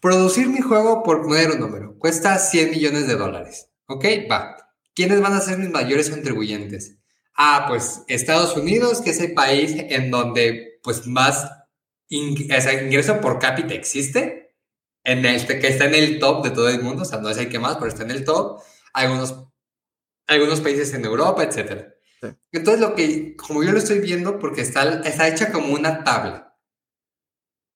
producir 0.01 0.49
mi 0.49 0.61
juego, 0.61 1.03
por 1.03 1.23
poner 1.23 1.51
un 1.51 1.59
número, 1.59 1.99
cuesta 1.99 2.39
100 2.39 2.71
millones 2.71 3.09
de 3.09 3.17
dólares. 3.17 3.71
¿Ok? 3.87 4.05
Va. 4.31 4.57
¿Quiénes 4.95 5.21
van 5.21 5.33
a 5.33 5.41
ser 5.41 5.59
mis 5.59 5.71
mayores 5.71 6.11
contribuyentes? 6.11 6.99
Ah, 7.37 7.67
pues 7.69 8.03
Estados 8.09 8.57
Unidos, 8.57 9.01
que 9.01 9.11
es 9.11 9.21
el 9.21 9.35
país 9.35 9.75
en 9.77 10.11
donde 10.11 10.79
pues 10.83 11.07
más 11.07 11.51
ing- 12.11 12.57
o 12.57 12.61
sea, 12.61 12.83
ingreso 12.83 13.21
por 13.21 13.39
cápita 13.39 13.75
existe, 13.75 14.55
en 15.05 15.25
este, 15.27 15.59
que 15.59 15.69
está 15.69 15.87
en 15.87 15.95
el 15.95 16.19
top 16.19 16.45
de 16.45 16.51
todo 16.51 16.69
el 16.69 16.83
mundo, 16.83 17.03
o 17.03 17.05
sea, 17.05 17.21
no 17.21 17.29
es 17.31 17.39
el 17.39 17.49
que 17.49 17.59
más, 17.59 17.77
pero 17.77 17.89
está 17.89 18.05
en 18.05 18.11
el 18.13 18.25
top. 18.25 18.63
Algunos, 18.95 19.35
algunos 20.27 20.61
países 20.61 20.95
en 20.95 21.05
Europa, 21.05 21.45
etcétera. 21.45 21.95
Sí. 22.23 22.29
Entonces, 22.53 22.81
lo 22.81 22.95
que, 22.95 23.37
como 23.37 23.65
yo 23.65 23.73
lo 23.73 23.79
estoy 23.79 24.01
viendo, 24.01 24.39
porque 24.39 24.63
está, 24.63 25.01
está 25.05 25.29
hecha 25.29 25.53
como 25.53 25.75
una 25.75 26.05
tabla 26.05 26.57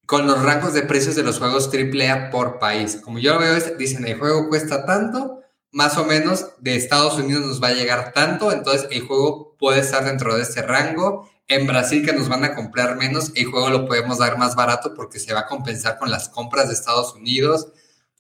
con 0.07 0.27
los 0.27 0.43
rangos 0.43 0.73
de 0.75 0.83
precios 0.83 1.15
de 1.17 1.23
los 1.23 1.39
juegos 1.39 1.69
AAA 1.69 2.31
por 2.31 2.59
país. 2.59 2.97
Como 2.97 3.19
yo 3.19 3.35
lo 3.35 3.41
veo, 3.41 3.55
dicen 3.77 4.07
el 4.07 4.19
juego 4.19 4.49
cuesta 4.49 4.87
tanto, 4.87 5.38
más 5.73 5.97
o 5.99 6.05
menos 6.05 6.53
de 6.61 6.77
Estados 6.77 7.19
Unidos 7.19 7.47
nos 7.47 7.63
va 7.63 7.69
a 7.69 7.75
llegar 7.75 8.13
tanto, 8.13 8.53
entonces 8.53 8.89
el 8.91 9.03
juego 9.03 9.57
puede 9.59 9.81
estar 9.81 10.05
dentro 10.05 10.35
de 10.37 10.43
este 10.43 10.63
rango. 10.63 11.31
En 11.47 11.67
Brasil, 11.67 12.05
que 12.05 12.13
nos 12.13 12.29
van 12.29 12.45
a 12.45 12.55
comprar 12.55 12.97
menos, 12.97 13.33
el 13.35 13.47
juego 13.47 13.71
lo 13.71 13.87
podemos 13.87 14.19
dar 14.19 14.37
más 14.37 14.55
barato 14.55 14.95
porque 14.95 15.19
se 15.19 15.33
va 15.33 15.41
a 15.41 15.47
compensar 15.47 15.99
con 15.99 16.11
las 16.11 16.29
compras 16.29 16.69
de 16.69 16.75
Estados 16.75 17.15
Unidos. 17.15 17.69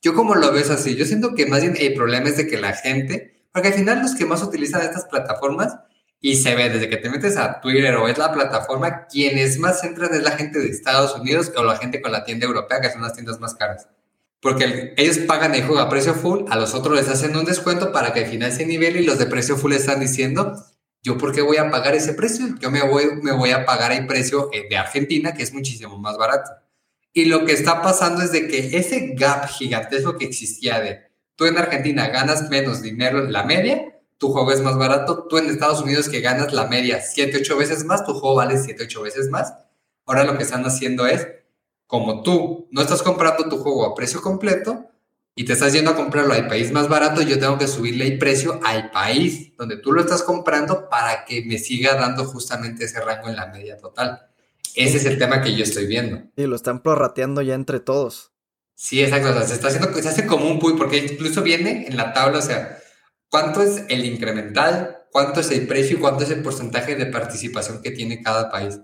Yo 0.00 0.14
como 0.14 0.34
lo 0.34 0.52
veo 0.52 0.72
así, 0.72 0.96
yo 0.96 1.04
siento 1.04 1.34
que 1.34 1.46
más 1.46 1.60
bien 1.60 1.74
el 1.78 1.94
problema 1.94 2.28
es 2.28 2.36
de 2.36 2.46
que 2.46 2.58
la 2.58 2.72
gente, 2.72 3.44
porque 3.52 3.68
al 3.68 3.74
final 3.74 4.02
los 4.02 4.14
que 4.14 4.24
más 4.24 4.42
utilizan 4.42 4.82
estas 4.82 5.04
plataformas, 5.06 5.76
y 6.20 6.36
se 6.36 6.54
ve 6.54 6.68
desde 6.68 6.88
que 6.88 6.96
te 6.96 7.10
metes 7.10 7.36
a 7.36 7.60
Twitter 7.60 7.94
o 7.96 8.08
es 8.08 8.18
la 8.18 8.32
plataforma, 8.32 9.06
quienes 9.06 9.58
más 9.58 9.84
entran 9.84 10.12
es 10.14 10.22
la 10.22 10.32
gente 10.32 10.58
de 10.58 10.68
Estados 10.68 11.14
Unidos 11.14 11.52
o 11.56 11.64
la 11.64 11.76
gente 11.76 12.00
con 12.00 12.12
la 12.12 12.24
tienda 12.24 12.46
europea, 12.46 12.80
que 12.80 12.90
son 12.90 13.02
las 13.02 13.12
tiendas 13.12 13.38
más 13.38 13.54
caras. 13.54 13.88
Porque 14.40 14.64
el- 14.64 14.94
ellos 14.96 15.18
pagan 15.18 15.54
el 15.54 15.64
juego 15.64 15.80
a 15.80 15.88
precio 15.88 16.14
full, 16.14 16.44
a 16.48 16.56
los 16.56 16.74
otros 16.74 16.94
les 16.96 17.08
hacen 17.08 17.36
un 17.36 17.44
descuento 17.44 17.92
para 17.92 18.12
que 18.12 18.20
al 18.24 18.30
final 18.30 18.52
se 18.52 18.66
nivele 18.66 19.00
y 19.00 19.04
los 19.04 19.18
de 19.18 19.26
precio 19.26 19.56
full 19.56 19.72
están 19.72 20.00
diciendo, 20.00 20.52
yo 21.02 21.18
por 21.18 21.32
qué 21.32 21.42
voy 21.42 21.56
a 21.56 21.70
pagar 21.70 21.94
ese 21.94 22.12
precio, 22.14 22.46
yo 22.60 22.70
me 22.70 22.82
voy, 22.86 23.04
me 23.22 23.32
voy 23.32 23.50
a 23.50 23.64
pagar 23.64 23.92
el 23.92 24.06
precio 24.06 24.50
eh, 24.52 24.66
de 24.68 24.76
Argentina, 24.76 25.34
que 25.34 25.42
es 25.42 25.52
muchísimo 25.52 25.98
más 25.98 26.16
barato. 26.16 26.50
Y 27.12 27.24
lo 27.24 27.44
que 27.44 27.52
está 27.52 27.82
pasando 27.82 28.22
es 28.22 28.30
de 28.32 28.46
que 28.46 28.76
ese 28.76 29.14
gap 29.16 29.48
gigantesco 29.48 30.16
que 30.18 30.26
existía 30.26 30.80
de 30.80 31.00
tú 31.34 31.46
en 31.46 31.56
Argentina 31.58 32.08
ganas 32.08 32.48
menos 32.50 32.82
dinero 32.82 33.18
en 33.20 33.32
la 33.32 33.42
media, 33.44 33.94
tu 34.18 34.30
juego 34.32 34.52
es 34.52 34.60
más 34.60 34.76
barato, 34.76 35.26
tú 35.28 35.38
en 35.38 35.48
Estados 35.48 35.80
Unidos 35.82 36.08
que 36.08 36.20
ganas 36.20 36.52
la 36.52 36.66
media 36.66 37.00
7, 37.00 37.38
8 37.38 37.56
veces 37.56 37.84
más, 37.84 38.04
tu 38.04 38.12
juego 38.14 38.36
vale 38.36 38.58
7, 38.58 38.84
8 38.84 39.02
veces 39.02 39.30
más. 39.30 39.54
Ahora 40.06 40.24
lo 40.24 40.36
que 40.36 40.42
están 40.42 40.64
haciendo 40.64 41.06
es, 41.06 41.26
como 41.88 42.22
tú 42.22 42.68
no 42.70 42.82
estás 42.82 43.02
comprando 43.02 43.48
tu 43.48 43.56
juego 43.58 43.86
a 43.86 43.94
precio 43.94 44.20
completo 44.20 44.90
y 45.34 45.44
te 45.44 45.54
estás 45.54 45.72
yendo 45.72 45.90
a 45.90 45.96
comprarlo 45.96 46.34
al 46.34 46.46
país 46.46 46.70
más 46.70 46.86
barato, 46.86 47.22
yo 47.22 47.38
tengo 47.38 47.56
que 47.56 47.66
subirle 47.66 48.06
el 48.06 48.18
precio 48.18 48.60
al 48.62 48.90
país 48.90 49.56
donde 49.56 49.78
tú 49.78 49.92
lo 49.92 50.02
estás 50.02 50.22
comprando 50.22 50.88
para 50.90 51.24
que 51.24 51.44
me 51.46 51.58
siga 51.58 51.94
dando 51.94 52.24
justamente 52.26 52.84
ese 52.84 53.00
rango 53.00 53.28
en 53.28 53.36
la 53.36 53.46
media 53.46 53.78
total. 53.78 54.20
Ese 54.74 54.98
es 54.98 55.06
el 55.06 55.18
tema 55.18 55.40
que 55.40 55.56
yo 55.56 55.64
estoy 55.64 55.86
viendo. 55.86 56.22
Y 56.36 56.46
lo 56.46 56.56
están 56.56 56.82
prorrateando 56.82 57.40
ya 57.40 57.54
entre 57.54 57.80
todos. 57.80 58.32
Sí, 58.74 59.02
exacto. 59.02 59.30
O 59.30 59.32
sea, 59.32 59.44
se 59.44 59.54
está 59.54 59.68
haciendo, 59.68 59.92
se 59.94 60.08
hace 60.08 60.26
como 60.26 60.46
un 60.46 60.58
pool, 60.58 60.76
porque 60.76 60.98
incluso 60.98 61.42
viene 61.42 61.86
en 61.88 61.96
la 61.96 62.12
tabla, 62.12 62.38
o 62.38 62.42
sea, 62.42 62.78
cuánto 63.30 63.62
es 63.62 63.84
el 63.88 64.04
incremental, 64.04 65.04
cuánto 65.10 65.40
es 65.40 65.50
el 65.50 65.66
precio 65.66 65.96
y 65.96 66.00
cuánto 66.00 66.24
es 66.24 66.30
el 66.30 66.42
porcentaje 66.42 66.96
de 66.96 67.06
participación 67.06 67.80
que 67.80 67.92
tiene 67.92 68.22
cada 68.22 68.50
país. 68.50 68.78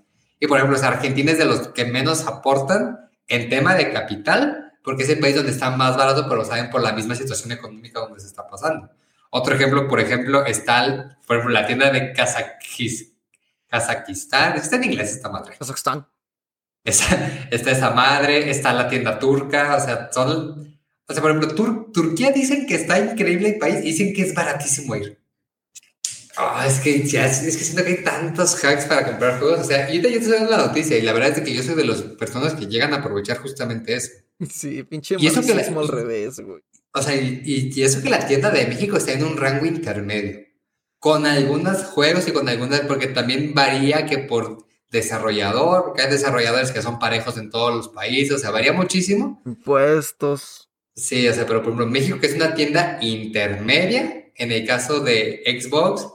Y 0.44 0.46
por 0.46 0.58
ejemplo, 0.58 0.76
o 0.76 0.80
sea, 0.80 0.90
Argentina 0.90 1.32
es 1.32 1.38
de 1.38 1.46
los 1.46 1.68
que 1.68 1.86
menos 1.86 2.26
aportan 2.26 3.08
en 3.28 3.48
tema 3.48 3.74
de 3.74 3.90
capital, 3.92 4.72
porque 4.82 5.04
es 5.04 5.08
el 5.08 5.18
país 5.18 5.34
donde 5.34 5.50
está 5.52 5.70
más 5.70 5.96
barato, 5.96 6.24
pero 6.24 6.36
lo 6.36 6.44
saben 6.44 6.68
por 6.68 6.82
la 6.82 6.92
misma 6.92 7.14
situación 7.14 7.50
económica 7.52 8.00
donde 8.00 8.20
se 8.20 8.26
está 8.26 8.46
pasando. 8.46 8.90
Otro 9.30 9.54
ejemplo, 9.54 9.88
por 9.88 10.00
ejemplo, 10.00 10.44
está, 10.44 10.84
el- 10.84 11.16
por 11.26 11.36
ejemplo, 11.38 11.54
la 11.58 11.66
tienda 11.66 11.90
de 11.90 12.12
Kazakis- 12.12 13.12
Kazakistán, 13.68 14.56
está 14.56 14.76
en 14.76 14.84
inglés 14.84 15.12
esta 15.12 15.30
madre. 15.30 15.56
Kazajstán. 15.58 16.06
Está, 16.84 17.46
está 17.50 17.70
esa 17.70 17.90
madre, 17.92 18.50
está 18.50 18.74
la 18.74 18.86
tienda 18.88 19.18
turca, 19.18 19.76
o 19.76 19.80
sea, 19.80 20.10
son... 20.12 20.78
O 21.06 21.12
sea, 21.12 21.22
por 21.22 21.30
ejemplo, 21.30 21.54
Tur- 21.54 21.90
Turquía 21.92 22.32
dicen 22.32 22.66
que 22.66 22.74
está 22.74 22.98
increíble 22.98 23.48
el 23.54 23.58
país, 23.58 23.82
dicen 23.82 24.12
que 24.12 24.22
es 24.22 24.34
baratísimo 24.34 24.94
ir. 24.96 25.18
Ah, 26.36 26.66
es 26.66 26.80
que 26.80 27.06
ya, 27.06 27.26
es, 27.26 27.38
que 27.40 27.50
siento 27.64 27.84
que 27.84 27.90
hay 27.90 28.04
tantos 28.04 28.62
hacks 28.64 28.86
para 28.86 29.06
comprar 29.06 29.38
juegos, 29.38 29.60
o 29.60 29.64
sea, 29.64 29.88
y 29.88 29.98
ahorita 29.98 30.08
yo 30.08 30.14
te 30.18 30.24
estoy 30.24 30.38
dando 30.38 30.50
la 30.50 30.66
noticia 30.66 30.98
y 30.98 31.02
la 31.02 31.12
verdad 31.12 31.38
es 31.38 31.40
que 31.44 31.54
yo 31.54 31.62
soy 31.62 31.74
de 31.76 31.84
las 31.84 32.02
personas 32.02 32.54
que 32.54 32.66
llegan 32.66 32.92
a 32.92 32.96
aprovechar 32.96 33.38
justamente 33.38 33.94
eso. 33.94 34.10
Sí, 34.50 34.82
pinche 34.82 35.16
Y 35.18 35.26
eso 35.28 35.42
que 35.42 35.54
la- 35.54 35.62
al 35.62 35.88
revés, 35.88 36.40
güey. 36.40 36.60
O 36.92 37.02
sea, 37.02 37.14
y, 37.14 37.42
y- 37.44 37.70
y 37.74 37.82
eso 37.82 38.02
que 38.02 38.08
la 38.10 38.26
tienda 38.26 38.50
de 38.50 38.66
México 38.66 38.96
está 38.96 39.12
en 39.12 39.22
un 39.24 39.36
rango 39.36 39.64
intermedio, 39.66 40.40
con 40.98 41.24
algunos 41.26 41.84
juegos 41.84 42.26
y 42.26 42.32
con 42.32 42.48
algunas, 42.48 42.80
porque 42.80 43.06
también 43.08 43.52
varía 43.54 44.06
que 44.06 44.18
por 44.18 44.64
desarrollador, 44.90 45.84
porque 45.84 46.02
hay 46.02 46.10
desarrolladores 46.10 46.70
que 46.72 46.82
son 46.82 46.98
parejos 46.98 47.36
en 47.36 47.50
todos 47.50 47.74
los 47.74 47.88
países, 47.88 48.32
o 48.34 48.38
sea, 48.38 48.50
varía 48.50 48.72
muchísimo. 48.72 49.40
Impuestos. 49.44 50.68
Sí, 50.96 51.26
o 51.28 51.32
sea, 51.34 51.46
pero 51.46 51.60
por 51.62 51.72
ejemplo, 51.72 51.86
México 51.86 52.18
que 52.20 52.26
es 52.28 52.34
una 52.34 52.54
tienda 52.54 52.98
intermedia, 53.00 54.30
en 54.36 54.52
el 54.52 54.66
caso 54.66 55.00
de 55.00 55.42
Xbox, 55.60 56.06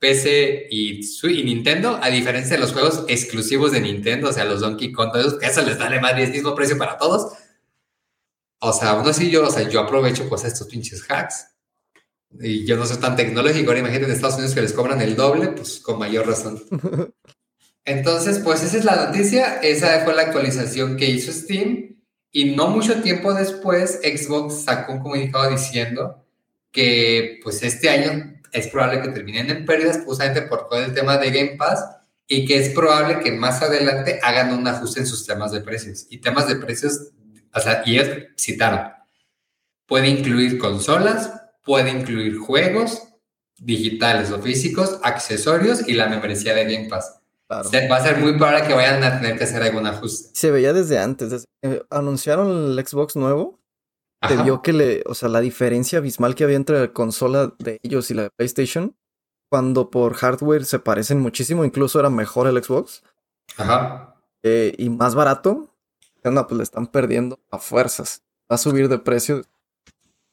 PC 0.00 0.66
y, 0.70 1.00
y 1.00 1.44
Nintendo, 1.44 2.00
a 2.02 2.08
diferencia 2.08 2.56
de 2.56 2.62
los 2.62 2.72
juegos 2.72 3.04
exclusivos 3.06 3.70
de 3.70 3.82
Nintendo, 3.82 4.30
o 4.30 4.32
sea, 4.32 4.46
los 4.46 4.60
Donkey 4.60 4.90
Kong, 4.92 5.12
todos 5.12 5.26
esos, 5.26 5.42
eso 5.42 5.62
les 5.62 5.78
vale 5.78 6.00
más 6.00 6.18
el 6.18 6.32
mismo 6.32 6.54
precio 6.54 6.78
para 6.78 6.96
todos. 6.96 7.34
O 8.58 8.72
sea, 8.72 8.90
aún 8.90 9.06
así 9.06 9.30
yo, 9.30 9.46
o 9.46 9.50
sea, 9.50 9.68
yo 9.68 9.80
aprovecho 9.80 10.28
pues 10.28 10.44
estos 10.44 10.66
pinches 10.66 11.04
hacks. 11.08 11.46
Y 12.40 12.64
yo 12.64 12.76
no 12.76 12.86
soy 12.86 12.96
tan 12.96 13.14
tecnológico, 13.14 13.68
ahora 13.68 13.80
imagínate 13.80 14.06
en 14.06 14.12
Estados 14.12 14.36
Unidos 14.36 14.54
que 14.54 14.62
les 14.62 14.72
cobran 14.72 15.00
el 15.02 15.16
doble, 15.16 15.48
pues 15.48 15.80
con 15.80 15.98
mayor 15.98 16.26
razón. 16.26 16.62
Entonces, 17.84 18.38
pues 18.38 18.62
esa 18.62 18.78
es 18.78 18.84
la 18.84 19.06
noticia, 19.06 19.56
esa 19.56 20.00
fue 20.04 20.14
la 20.14 20.22
actualización 20.22 20.96
que 20.96 21.10
hizo 21.10 21.32
Steam 21.32 22.00
y 22.32 22.54
no 22.54 22.68
mucho 22.68 23.02
tiempo 23.02 23.34
después 23.34 24.00
Xbox 24.02 24.62
sacó 24.64 24.92
un 24.92 25.00
comunicado 25.00 25.50
diciendo 25.50 26.24
que 26.70 27.40
pues 27.42 27.62
este 27.62 27.88
año 27.88 28.39
es 28.52 28.68
probable 28.68 29.02
que 29.02 29.08
terminen 29.08 29.50
en 29.50 29.64
pérdidas 29.64 30.00
justamente 30.04 30.42
por 30.42 30.68
todo 30.68 30.82
el 30.84 30.94
tema 30.94 31.16
de 31.18 31.30
Game 31.30 31.56
Pass 31.56 31.84
y 32.26 32.44
que 32.46 32.58
es 32.58 32.70
probable 32.70 33.20
que 33.20 33.32
más 33.32 33.60
adelante 33.62 34.20
hagan 34.22 34.52
un 34.52 34.66
ajuste 34.66 35.00
en 35.00 35.06
sus 35.06 35.26
temas 35.26 35.52
de 35.52 35.60
precios. 35.60 36.06
Y 36.10 36.18
temas 36.18 36.46
de 36.48 36.56
precios, 36.56 37.10
o 37.52 37.60
sea, 37.60 37.82
y 37.84 37.98
ellos 37.98 38.08
citaron, 38.38 38.92
puede 39.86 40.08
incluir 40.08 40.58
consolas, 40.58 41.32
puede 41.64 41.90
incluir 41.90 42.38
juegos 42.38 43.02
digitales 43.58 44.30
o 44.30 44.40
físicos, 44.40 44.98
accesorios 45.02 45.86
y 45.86 45.94
la 45.94 46.08
membresía 46.08 46.54
de 46.54 46.64
Game 46.64 46.88
Pass. 46.88 47.20
Va 47.50 47.96
a 47.96 48.02
ser 48.02 48.18
muy 48.18 48.34
probable 48.34 48.66
que 48.66 48.74
vayan 48.74 49.02
a 49.02 49.20
tener 49.20 49.36
que 49.36 49.44
hacer 49.44 49.62
algún 49.62 49.86
ajuste. 49.86 50.30
Se 50.34 50.52
veía 50.52 50.72
desde 50.72 50.98
antes. 50.98 51.30
Desde, 51.30 51.46
anunciaron 51.90 52.48
el 52.78 52.86
Xbox 52.86 53.16
nuevo. 53.16 53.59
Te 54.26 54.36
vio 54.42 54.60
que 54.60 54.72
le, 54.72 55.02
o 55.06 55.14
sea, 55.14 55.28
la 55.28 55.40
diferencia 55.40 55.98
abismal 55.98 56.34
que 56.34 56.44
había 56.44 56.56
entre 56.56 56.78
la 56.78 56.92
consola 56.92 57.54
de 57.58 57.78
ellos 57.82 58.10
y 58.10 58.14
la 58.14 58.24
de 58.24 58.30
PlayStation, 58.30 58.94
cuando 59.48 59.90
por 59.90 60.14
hardware 60.14 60.64
se 60.64 60.78
parecen 60.78 61.20
muchísimo, 61.20 61.64
incluso 61.64 61.98
era 61.98 62.10
mejor 62.10 62.46
el 62.46 62.62
Xbox. 62.62 63.02
Ajá. 63.56 64.16
Eh, 64.42 64.74
y 64.78 64.90
más 64.90 65.14
barato. 65.14 65.74
No, 66.22 66.46
pues 66.46 66.56
le 66.58 66.62
están 66.62 66.86
perdiendo 66.86 67.40
a 67.50 67.58
fuerzas. 67.58 68.22
Va 68.50 68.56
a 68.56 68.58
subir 68.58 68.88
de 68.88 68.98
precio. 68.98 69.42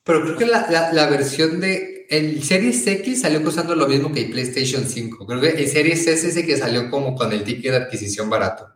Pero 0.04 0.22
creo 0.22 0.38
que 0.38 0.46
la, 0.46 0.92
la 0.92 1.10
versión 1.10 1.62
de 1.62 1.98
el 2.10 2.44
Series 2.44 2.86
X 2.86 3.22
salió 3.22 3.44
costando 3.44 3.76
lo 3.76 3.88
mismo 3.88 4.12
que 4.12 4.26
el 4.26 4.32
PlayStation 4.32 4.86
5. 4.86 5.26
Creo 5.26 5.42
que 5.42 5.50
el 5.50 5.68
Series 5.68 6.02
S 6.02 6.12
es 6.12 6.24
ese 6.24 6.46
que 6.46 6.58
salió 6.58 6.90
como 6.90 7.16
con 7.16 7.32
el 7.32 7.44
ticket 7.44 7.72
de 7.72 7.78
adquisición 7.78 8.30
barato. 8.30 8.68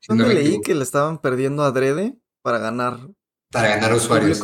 Si 0.00 0.12
no 0.12 0.26
leí 0.26 0.60
que 0.60 0.74
le 0.74 0.82
estaban 0.82 1.20
perdiendo 1.20 1.62
adrede 1.62 2.16
para 2.42 2.58
ganar. 2.58 2.98
Para 3.50 3.68
ganar 3.68 3.94
usuarios. 3.94 4.40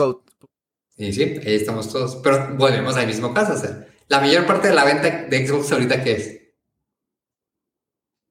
Y 0.96 1.12
sí, 1.12 1.22
ahí 1.22 1.54
estamos 1.54 1.92
todos. 1.92 2.16
Pero 2.16 2.54
volvemos 2.56 2.96
al 2.96 3.06
mismo 3.06 3.34
caso. 3.34 3.54
O 3.54 3.56
sea, 3.56 3.86
la 4.08 4.20
mayor 4.20 4.46
parte 4.46 4.68
de 4.68 4.74
la 4.74 4.84
venta 4.84 5.24
de 5.28 5.46
Xbox 5.46 5.72
ahorita, 5.72 6.02
¿qué 6.02 6.12
es? 6.12 6.40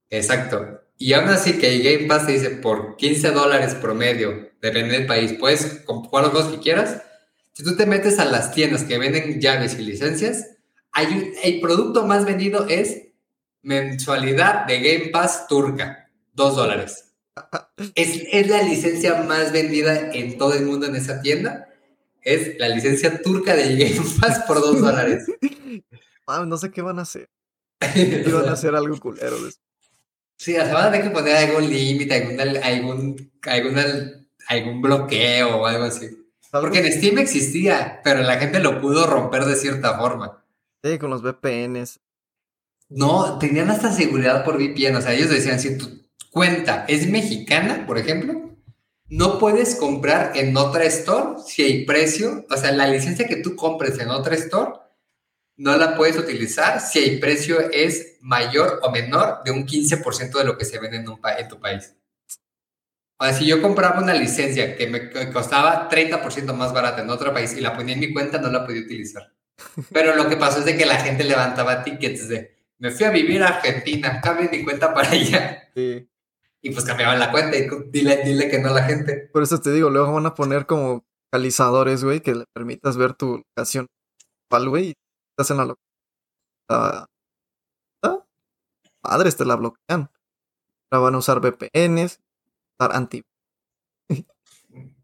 Exacto. 0.10 0.82
Y 0.98 1.14
aún 1.14 1.30
así 1.30 1.58
que 1.58 1.74
el 1.74 1.84
Game 1.84 2.08
Pass 2.08 2.28
te 2.28 2.34
dice 2.34 2.50
por 2.52 2.96
15 2.96 3.32
dólares 3.32 3.76
promedio, 3.76 4.52
depende 4.62 4.98
del 4.98 5.08
país, 5.08 5.34
puedes 5.40 5.84
jugar 5.86 6.26
los 6.26 6.34
juegos 6.34 6.52
que 6.52 6.60
quieras 6.60 7.02
si 7.54 7.64
tú 7.64 7.76
te 7.76 7.86
metes 7.86 8.18
a 8.20 8.26
las 8.26 8.54
tiendas 8.54 8.84
que 8.84 8.98
venden 8.98 9.42
llaves 9.42 9.78
y 9.78 9.84
licencias, 9.84 10.58
hay 10.92 11.34
el 11.44 11.60
producto 11.60 12.06
más 12.06 12.26
vendido 12.26 12.68
es 12.68 13.10
mensualidad 13.62 14.66
de 14.66 14.80
Game 14.80 15.12
Pass 15.12 15.48
turca, 15.48 16.10
dos 16.34 16.56
dólares. 16.56 17.11
Es, 17.96 18.24
es, 18.32 18.50
la 18.50 18.62
licencia 18.64 19.24
más 19.24 19.52
vendida 19.52 20.12
en 20.12 20.38
todo 20.38 20.54
el 20.54 20.66
mundo 20.66 20.86
en 20.86 20.96
esa 20.96 21.22
tienda. 21.22 21.68
Es 22.22 22.58
la 22.60 22.70
licencia 22.70 23.22
turca 23.22 23.56
de 23.56 23.76
Game 23.76 24.06
Pass 24.20 24.44
por 24.48 24.60
dos 24.60 24.82
dólares. 24.82 25.26
No 26.28 26.58
sé 26.58 26.72
qué 26.72 26.82
van 26.82 27.00
a 27.00 27.04
hacer. 27.04 27.30
Iban 27.96 28.48
a 28.48 28.54
hacer 28.54 28.76
algo 28.76 29.00
culero. 29.00 29.38
Sí, 30.38 30.54
sea, 30.54 30.74
van 30.74 30.88
a 30.88 30.92
tener 30.92 31.08
que 31.08 31.14
poner 31.14 31.36
algún 31.36 31.70
límite, 31.70 32.16
algún, 32.16 32.40
algún, 32.64 33.32
algún, 33.44 34.28
algún 34.48 34.82
bloqueo 34.82 35.58
o 35.58 35.66
algo 35.66 35.86
así. 35.86 36.10
Porque 36.52 36.80
en 36.80 36.92
Steam 36.92 37.18
existía, 37.20 38.02
pero 38.04 38.22
la 38.22 38.38
gente 38.38 38.60
lo 38.60 38.82
pudo 38.82 39.08
romper 39.08 39.46
de 39.46 39.56
cierta 39.56 39.98
forma. 39.98 40.44
Sí, 40.84 40.98
con 40.98 41.10
los 41.10 41.22
VPNs. 41.22 42.00
No, 42.90 43.38
tenían 43.40 43.70
hasta 43.70 43.94
seguridad 43.94 44.44
por 44.44 44.58
VPN. 44.58 44.98
O 44.98 45.02
sea, 45.02 45.14
ellos 45.14 45.30
decían, 45.30 45.60
si 45.60 45.78
tu 45.78 46.01
cuenta 46.32 46.86
es 46.88 47.08
mexicana, 47.08 47.86
por 47.86 48.00
ejemplo, 48.00 48.52
no 49.12 49.40
puedes 49.40 49.76
comprar 49.76 50.32
en 50.36 50.56
otra 50.56 50.86
store 50.86 51.42
si 51.46 51.64
hay 51.64 51.86
precio. 51.86 52.46
O 52.50 52.58
sea, 52.58 52.72
la 52.72 52.88
licencia 52.88 53.28
que 53.28 53.36
tú 53.36 53.56
compres 53.56 54.00
en 54.00 54.10
otra 54.10 54.36
store, 54.36 54.72
no 55.58 55.78
la 55.78 55.96
puedes 55.96 56.18
utilizar 56.18 56.80
si 56.80 57.00
el 57.00 57.20
precio 57.20 57.60
es 57.72 58.18
mayor 58.22 58.80
o 58.82 58.90
menor 58.90 59.44
de 59.44 59.52
un 59.52 59.68
15% 59.68 60.32
de 60.32 60.46
lo 60.46 60.58
que 60.58 60.66
se 60.66 60.80
vende 60.80 60.98
en, 60.98 61.06
tu 61.06 61.60
país. 61.60 61.94
O 63.18 63.26
sea, 63.26 63.34
si 63.34 63.46
yo 63.46 63.62
compraba 63.62 64.00
una 64.00 64.14
licencia 64.14 64.78
que 64.78 64.88
me 64.88 65.10
costaba 65.32 65.90
30% 65.90 66.54
más 66.54 66.74
barata 66.74 67.02
en 67.02 67.10
otro 67.10 67.34
país 67.34 67.54
y 67.54 67.62
la 67.62 67.76
ponía 67.76 67.96
en 67.96 68.00
mi 68.00 68.14
cuenta, 68.14 68.40
no 68.40 68.50
la 68.50 68.66
podía 68.66 68.82
utilizar. 68.82 69.34
Pero 69.92 70.16
lo 70.16 70.30
que 70.30 70.38
pasó 70.38 70.60
es 70.60 70.66
de 70.66 70.78
que 70.78 70.86
la 70.86 70.96
gente 70.96 71.26
levantaba 71.26 71.84
tickets 71.84 72.30
de, 72.30 72.56
me 72.80 72.90
fui 72.90 73.06
a 73.06 73.12
vivir 73.12 73.44
a 73.44 73.50
Argentina, 73.50 74.22
cambie 74.22 74.50
mi 74.50 74.64
cuenta 74.64 74.94
para 74.94 75.12
allá. 75.12 75.70
Sí. 75.76 76.08
Y 76.62 76.72
pues 76.72 76.86
cambiaban 76.86 77.20
la 77.20 77.32
cuenta 77.32 77.58
y 77.58 77.68
dile, 77.90 78.24
dile 78.24 78.50
que 78.50 78.60
no 78.60 78.70
a 78.70 78.74
la 78.74 78.84
gente. 78.84 79.30
Por 79.34 79.44
eso 79.44 79.60
te 79.60 79.72
digo, 79.72 79.90
luego 79.90 80.14
van 80.14 80.28
a 80.28 80.36
poner 80.36 80.66
como 80.66 81.04
calizadores, 81.32 82.04
güey, 82.04 82.22
que 82.22 82.36
le 82.36 82.46
permitas 82.54 82.98
ver 82.98 83.14
tu 83.14 83.38
locación. 83.38 83.88
¿Cuál, 84.50 84.70
güey? 84.70 84.94
Estás 85.32 85.52
en 85.52 85.58
la 85.58 85.66
locación. 85.66 87.08
¿Ah? 88.04 88.26
Padres 89.02 89.36
te 89.36 89.46
la 89.46 89.56
bloquean. 89.56 90.10
La 90.92 91.00
van 91.00 91.16
a 91.16 91.18
usar 91.18 91.40
VPNs, 91.40 92.20
anti. 92.78 93.24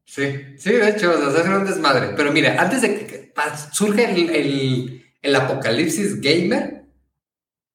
Sí, 0.06 0.58
sí, 0.58 0.72
de 0.72 0.90
hecho, 0.90 1.12
o 1.12 1.32
sea, 1.32 1.42
es 1.42 1.48
un 1.48 1.66
desmadre. 1.66 2.14
Pero 2.16 2.32
mira, 2.32 2.62
antes 2.62 2.82
de 2.82 3.06
que 3.06 3.34
surge 3.74 4.10
el, 4.10 5.04
el, 5.22 5.36
apocalipsis 5.36 6.22
gamer, 6.22 6.86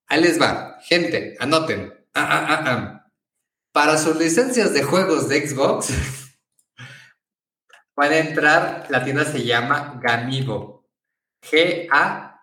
ahí 0.06 0.22
les 0.22 0.40
va. 0.40 0.78
Gente, 0.82 1.36
anoten. 1.38 1.92
Ah, 2.14 2.46
ah, 2.48 2.62
ah, 2.66 3.01
Para 3.72 3.96
sus 3.96 4.16
licencias 4.16 4.74
de 4.74 4.82
juegos 4.82 5.28
de 5.30 5.48
Xbox, 5.48 5.88
van 7.96 8.12
a 8.12 8.18
entrar, 8.18 8.87
la 8.90 9.02
tienda 9.02 9.24
se 9.24 9.44
llama 9.44 9.98
Gamivo. 10.02 10.87
G-A-M-I-V-O.com. 11.50 12.42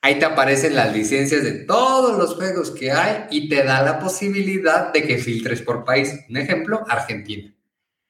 Ahí 0.00 0.16
te 0.20 0.24
aparecen 0.24 0.76
las 0.76 0.94
licencias 0.94 1.42
de 1.42 1.64
todos 1.64 2.16
los 2.16 2.36
juegos 2.36 2.70
que 2.70 2.92
hay 2.92 3.26
y 3.30 3.48
te 3.48 3.64
da 3.64 3.82
la 3.82 3.98
posibilidad 3.98 4.92
de 4.92 5.02
que 5.02 5.18
filtres 5.18 5.60
por 5.60 5.84
país. 5.84 6.14
Un 6.28 6.36
ejemplo, 6.36 6.84
Argentina. 6.88 7.52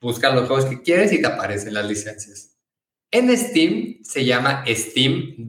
Busca 0.01 0.29
los 0.31 0.47
juegos 0.47 0.67
que 0.67 0.83
quieres 0.83 1.15
y 1.15 1.23
te 1.23 1.27
aparecen 1.27 1.73
las 1.73 1.87
licencias. 1.87 2.59
En 3.11 3.35
Steam 3.35 4.05
se 4.05 4.27
llama 4.27 4.65
steamdb.info. 4.67 5.49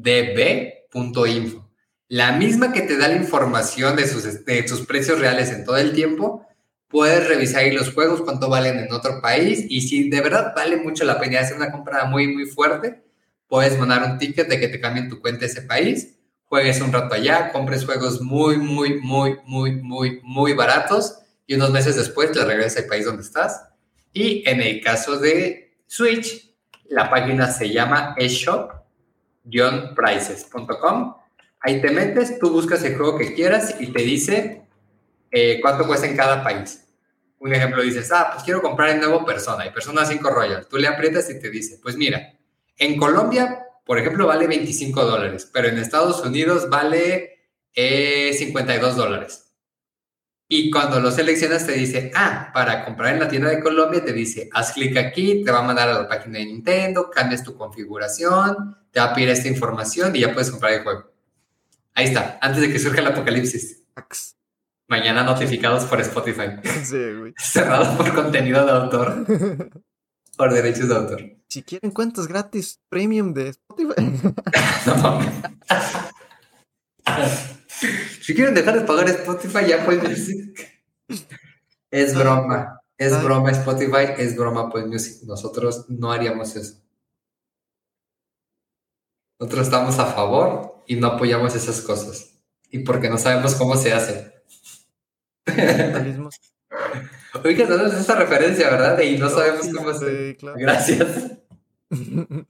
La 2.09 2.33
misma 2.33 2.73
que 2.73 2.81
te 2.81 2.97
da 2.97 3.07
la 3.07 3.15
información 3.15 3.95
de 3.95 4.07
sus, 4.07 4.43
de 4.43 4.67
sus 4.67 4.85
precios 4.85 5.19
reales 5.19 5.51
en 5.51 5.63
todo 5.63 5.77
el 5.77 5.93
tiempo. 5.93 6.45
Puedes 6.89 7.27
revisar 7.27 7.61
ahí 7.61 7.71
los 7.71 7.93
juegos, 7.93 8.21
cuánto 8.21 8.49
valen 8.49 8.79
en 8.79 8.91
otro 8.91 9.21
país 9.21 9.63
y 9.69 9.81
si 9.81 10.09
de 10.09 10.21
verdad 10.21 10.53
vale 10.55 10.77
mucho 10.77 11.05
la 11.05 11.19
pena 11.19 11.39
hacer 11.39 11.55
una 11.55 11.71
compra 11.71 12.05
muy, 12.05 12.33
muy 12.33 12.47
fuerte, 12.47 13.03
puedes 13.47 13.77
mandar 13.77 14.03
un 14.03 14.17
ticket 14.17 14.49
de 14.49 14.59
que 14.59 14.67
te 14.67 14.81
cambien 14.81 15.07
tu 15.07 15.21
cuenta 15.21 15.45
a 15.45 15.47
ese 15.47 15.61
país 15.61 16.19
juegues 16.49 16.81
un 16.81 16.91
rato 16.91 17.15
allá, 17.15 17.51
compres 17.51 17.85
juegos 17.85 18.21
muy, 18.21 18.57
muy, 18.57 18.99
muy, 18.99 19.37
muy, 19.45 19.73
muy, 19.73 20.19
muy 20.23 20.53
baratos 20.53 21.19
y 21.45 21.53
unos 21.55 21.69
meses 21.71 21.95
después 21.95 22.31
te 22.31 22.43
regresas 22.43 22.81
al 22.83 22.89
país 22.89 23.05
donde 23.05 23.21
estás. 23.21 23.69
Y 24.11 24.43
en 24.49 24.59
el 24.61 24.81
caso 24.81 25.19
de 25.19 25.77
Switch, 25.85 26.51
la 26.89 27.07
página 27.09 27.49
se 27.51 27.69
llama 27.69 28.15
eshop-prices.com. 28.17 31.15
Ahí 31.61 31.81
te 31.81 31.91
metes, 31.91 32.39
tú 32.39 32.51
buscas 32.51 32.83
el 32.83 32.95
juego 32.95 33.17
que 33.17 33.33
quieras 33.33 33.75
y 33.79 33.87
te 33.87 34.01
dice 34.01 34.61
eh, 35.31 35.59
cuánto 35.61 35.85
cuesta 35.85 36.07
en 36.07 36.15
cada 36.15 36.43
país. 36.43 36.85
Un 37.39 37.53
ejemplo, 37.53 37.81
dices, 37.81 38.11
ah, 38.11 38.31
pues 38.33 38.43
quiero 38.43 38.61
comprar 38.61 38.89
el 38.89 38.99
nuevo 38.99 39.25
Persona 39.25 39.65
y 39.65 39.71
Persona 39.71 40.05
5 40.05 40.29
Royal. 40.29 40.67
Tú 40.67 40.77
le 40.77 40.87
aprietas 40.87 41.29
y 41.29 41.39
te 41.39 41.49
dice, 41.49 41.79
pues 41.81 41.95
mira, 41.95 42.33
en 42.77 42.97
Colombia 42.97 43.65
por 43.89 43.97
ejemplo, 43.97 44.27
vale 44.27 44.45
25 44.45 45.03
dólares, 45.03 45.49
pero 45.51 45.67
en 45.67 45.79
Estados 45.79 46.23
Unidos 46.23 46.69
vale 46.69 47.39
52 47.73 48.93
eh, 48.93 48.95
dólares. 48.95 49.51
Y 50.47 50.69
cuando 50.69 50.99
lo 50.99 51.09
seleccionas 51.09 51.65
te 51.65 51.71
dice, 51.71 52.11
ah, 52.13 52.51
para 52.53 52.85
comprar 52.85 53.15
en 53.15 53.19
la 53.19 53.27
tienda 53.27 53.49
de 53.49 53.59
Colombia 53.59 54.05
te 54.05 54.13
dice, 54.13 54.47
haz 54.53 54.73
clic 54.73 54.95
aquí, 54.95 55.43
te 55.43 55.49
va 55.49 55.61
a 55.61 55.63
mandar 55.63 55.89
a 55.89 55.93
la 56.03 56.07
página 56.07 56.37
de 56.37 56.45
Nintendo, 56.45 57.09
cambias 57.09 57.43
tu 57.43 57.57
configuración, 57.57 58.77
te 58.91 58.99
va 58.99 59.07
a 59.07 59.13
pedir 59.15 59.29
esta 59.29 59.47
información 59.47 60.15
y 60.15 60.19
ya 60.19 60.33
puedes 60.33 60.51
comprar 60.51 60.73
el 60.73 60.83
juego. 60.83 61.08
Ahí 61.95 62.05
está, 62.05 62.37
antes 62.41 62.61
de 62.61 62.71
que 62.71 62.79
surja 62.79 63.01
el 63.01 63.07
apocalipsis. 63.07 63.83
Mañana 64.87 65.23
notificados 65.23 65.85
por 65.85 65.99
Spotify. 66.01 66.59
Sí, 66.83 66.97
Cerrados 67.37 67.95
por 67.95 68.13
contenido 68.13 68.65
de 68.65 68.71
autor. 68.71 69.25
por 70.37 70.53
derechos 70.53 70.89
de 70.89 70.95
autor. 70.95 71.21
Si 71.47 71.63
quieren 71.63 71.91
cuentas 71.91 72.27
gratis 72.27 72.79
premium 72.89 73.33
de 73.33 73.49
Spotify. 73.49 73.93
si 78.21 78.33
quieren 78.33 78.55
dejar 78.55 78.79
de 78.79 78.85
pagar 78.85 79.09
Spotify, 79.09 79.65
ya 79.67 79.85
pueden 79.85 80.09
decir. 80.09 80.53
Es 81.91 82.15
broma. 82.15 82.81
Es 82.97 83.23
broma 83.23 83.51
Spotify, 83.51 84.13
es 84.17 84.35
broma 84.35 84.69
pues 84.69 84.87
Music. 84.87 85.23
Nosotros 85.23 85.85
no 85.87 86.11
haríamos 86.11 86.55
eso. 86.55 86.81
Nosotros 89.39 89.67
estamos 89.67 89.99
a 89.99 90.07
favor 90.07 90.78
y 90.89 90.95
no 90.95 91.07
apoyamos 91.07 91.55
esas 91.55 91.81
cosas. 91.81 92.41
Y 92.71 92.79
porque 92.79 93.09
no 93.09 93.19
sabemos 93.19 93.53
cómo 93.53 93.75
se 93.75 93.93
hace. 93.93 94.33
Oiga, 97.43 97.65
no 97.69 97.85
es 97.85 97.93
esa 97.93 98.15
referencia, 98.15 98.71
¿verdad? 98.71 98.99
Y 98.99 99.17
no 99.19 99.29
sabemos 99.29 99.67
cómo 99.73 99.93
se. 99.93 100.35
Gracias. 100.57 101.31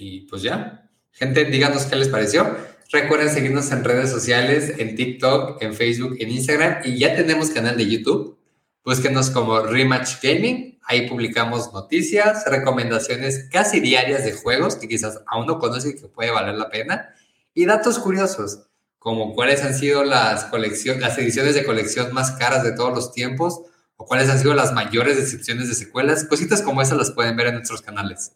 Y 0.00 0.20
pues 0.28 0.42
ya, 0.42 0.88
gente, 1.10 1.44
díganos 1.46 1.86
qué 1.86 1.96
les 1.96 2.08
pareció. 2.08 2.56
Recuerden 2.92 3.30
seguirnos 3.30 3.72
en 3.72 3.82
redes 3.82 4.10
sociales, 4.10 4.74
en 4.78 4.94
TikTok, 4.94 5.60
en 5.60 5.74
Facebook, 5.74 6.16
en 6.20 6.30
Instagram 6.30 6.82
y 6.84 6.98
ya 6.98 7.16
tenemos 7.16 7.50
canal 7.50 7.76
de 7.76 7.90
YouTube. 7.90 8.38
Búsquenos 8.84 9.30
como 9.30 9.58
Rematch 9.60 10.22
Gaming. 10.22 10.77
Ahí 10.90 11.06
publicamos 11.06 11.70
noticias, 11.74 12.44
recomendaciones 12.46 13.46
casi 13.52 13.78
diarias 13.78 14.24
de 14.24 14.32
juegos 14.32 14.74
que 14.74 14.88
quizás 14.88 15.20
aún 15.26 15.46
no 15.46 15.58
conocen 15.58 15.90
y 15.90 16.00
que 16.00 16.08
puede 16.08 16.30
valer 16.30 16.54
la 16.54 16.70
pena. 16.70 17.14
Y 17.52 17.66
datos 17.66 17.98
curiosos, 17.98 18.62
como 18.98 19.34
cuáles 19.34 19.62
han 19.62 19.74
sido 19.74 20.02
las, 20.02 20.46
colección, 20.46 20.98
las 20.98 21.18
ediciones 21.18 21.54
de 21.54 21.66
colección 21.66 22.14
más 22.14 22.30
caras 22.30 22.62
de 22.62 22.72
todos 22.72 22.94
los 22.94 23.12
tiempos 23.12 23.60
o 23.98 24.06
cuáles 24.06 24.30
han 24.30 24.38
sido 24.38 24.54
las 24.54 24.72
mayores 24.72 25.18
decepciones 25.18 25.68
de 25.68 25.74
secuelas. 25.74 26.24
Cositas 26.24 26.62
como 26.62 26.80
esas 26.80 26.96
las 26.96 27.10
pueden 27.10 27.36
ver 27.36 27.48
en 27.48 27.56
nuestros 27.56 27.82
canales. 27.82 28.32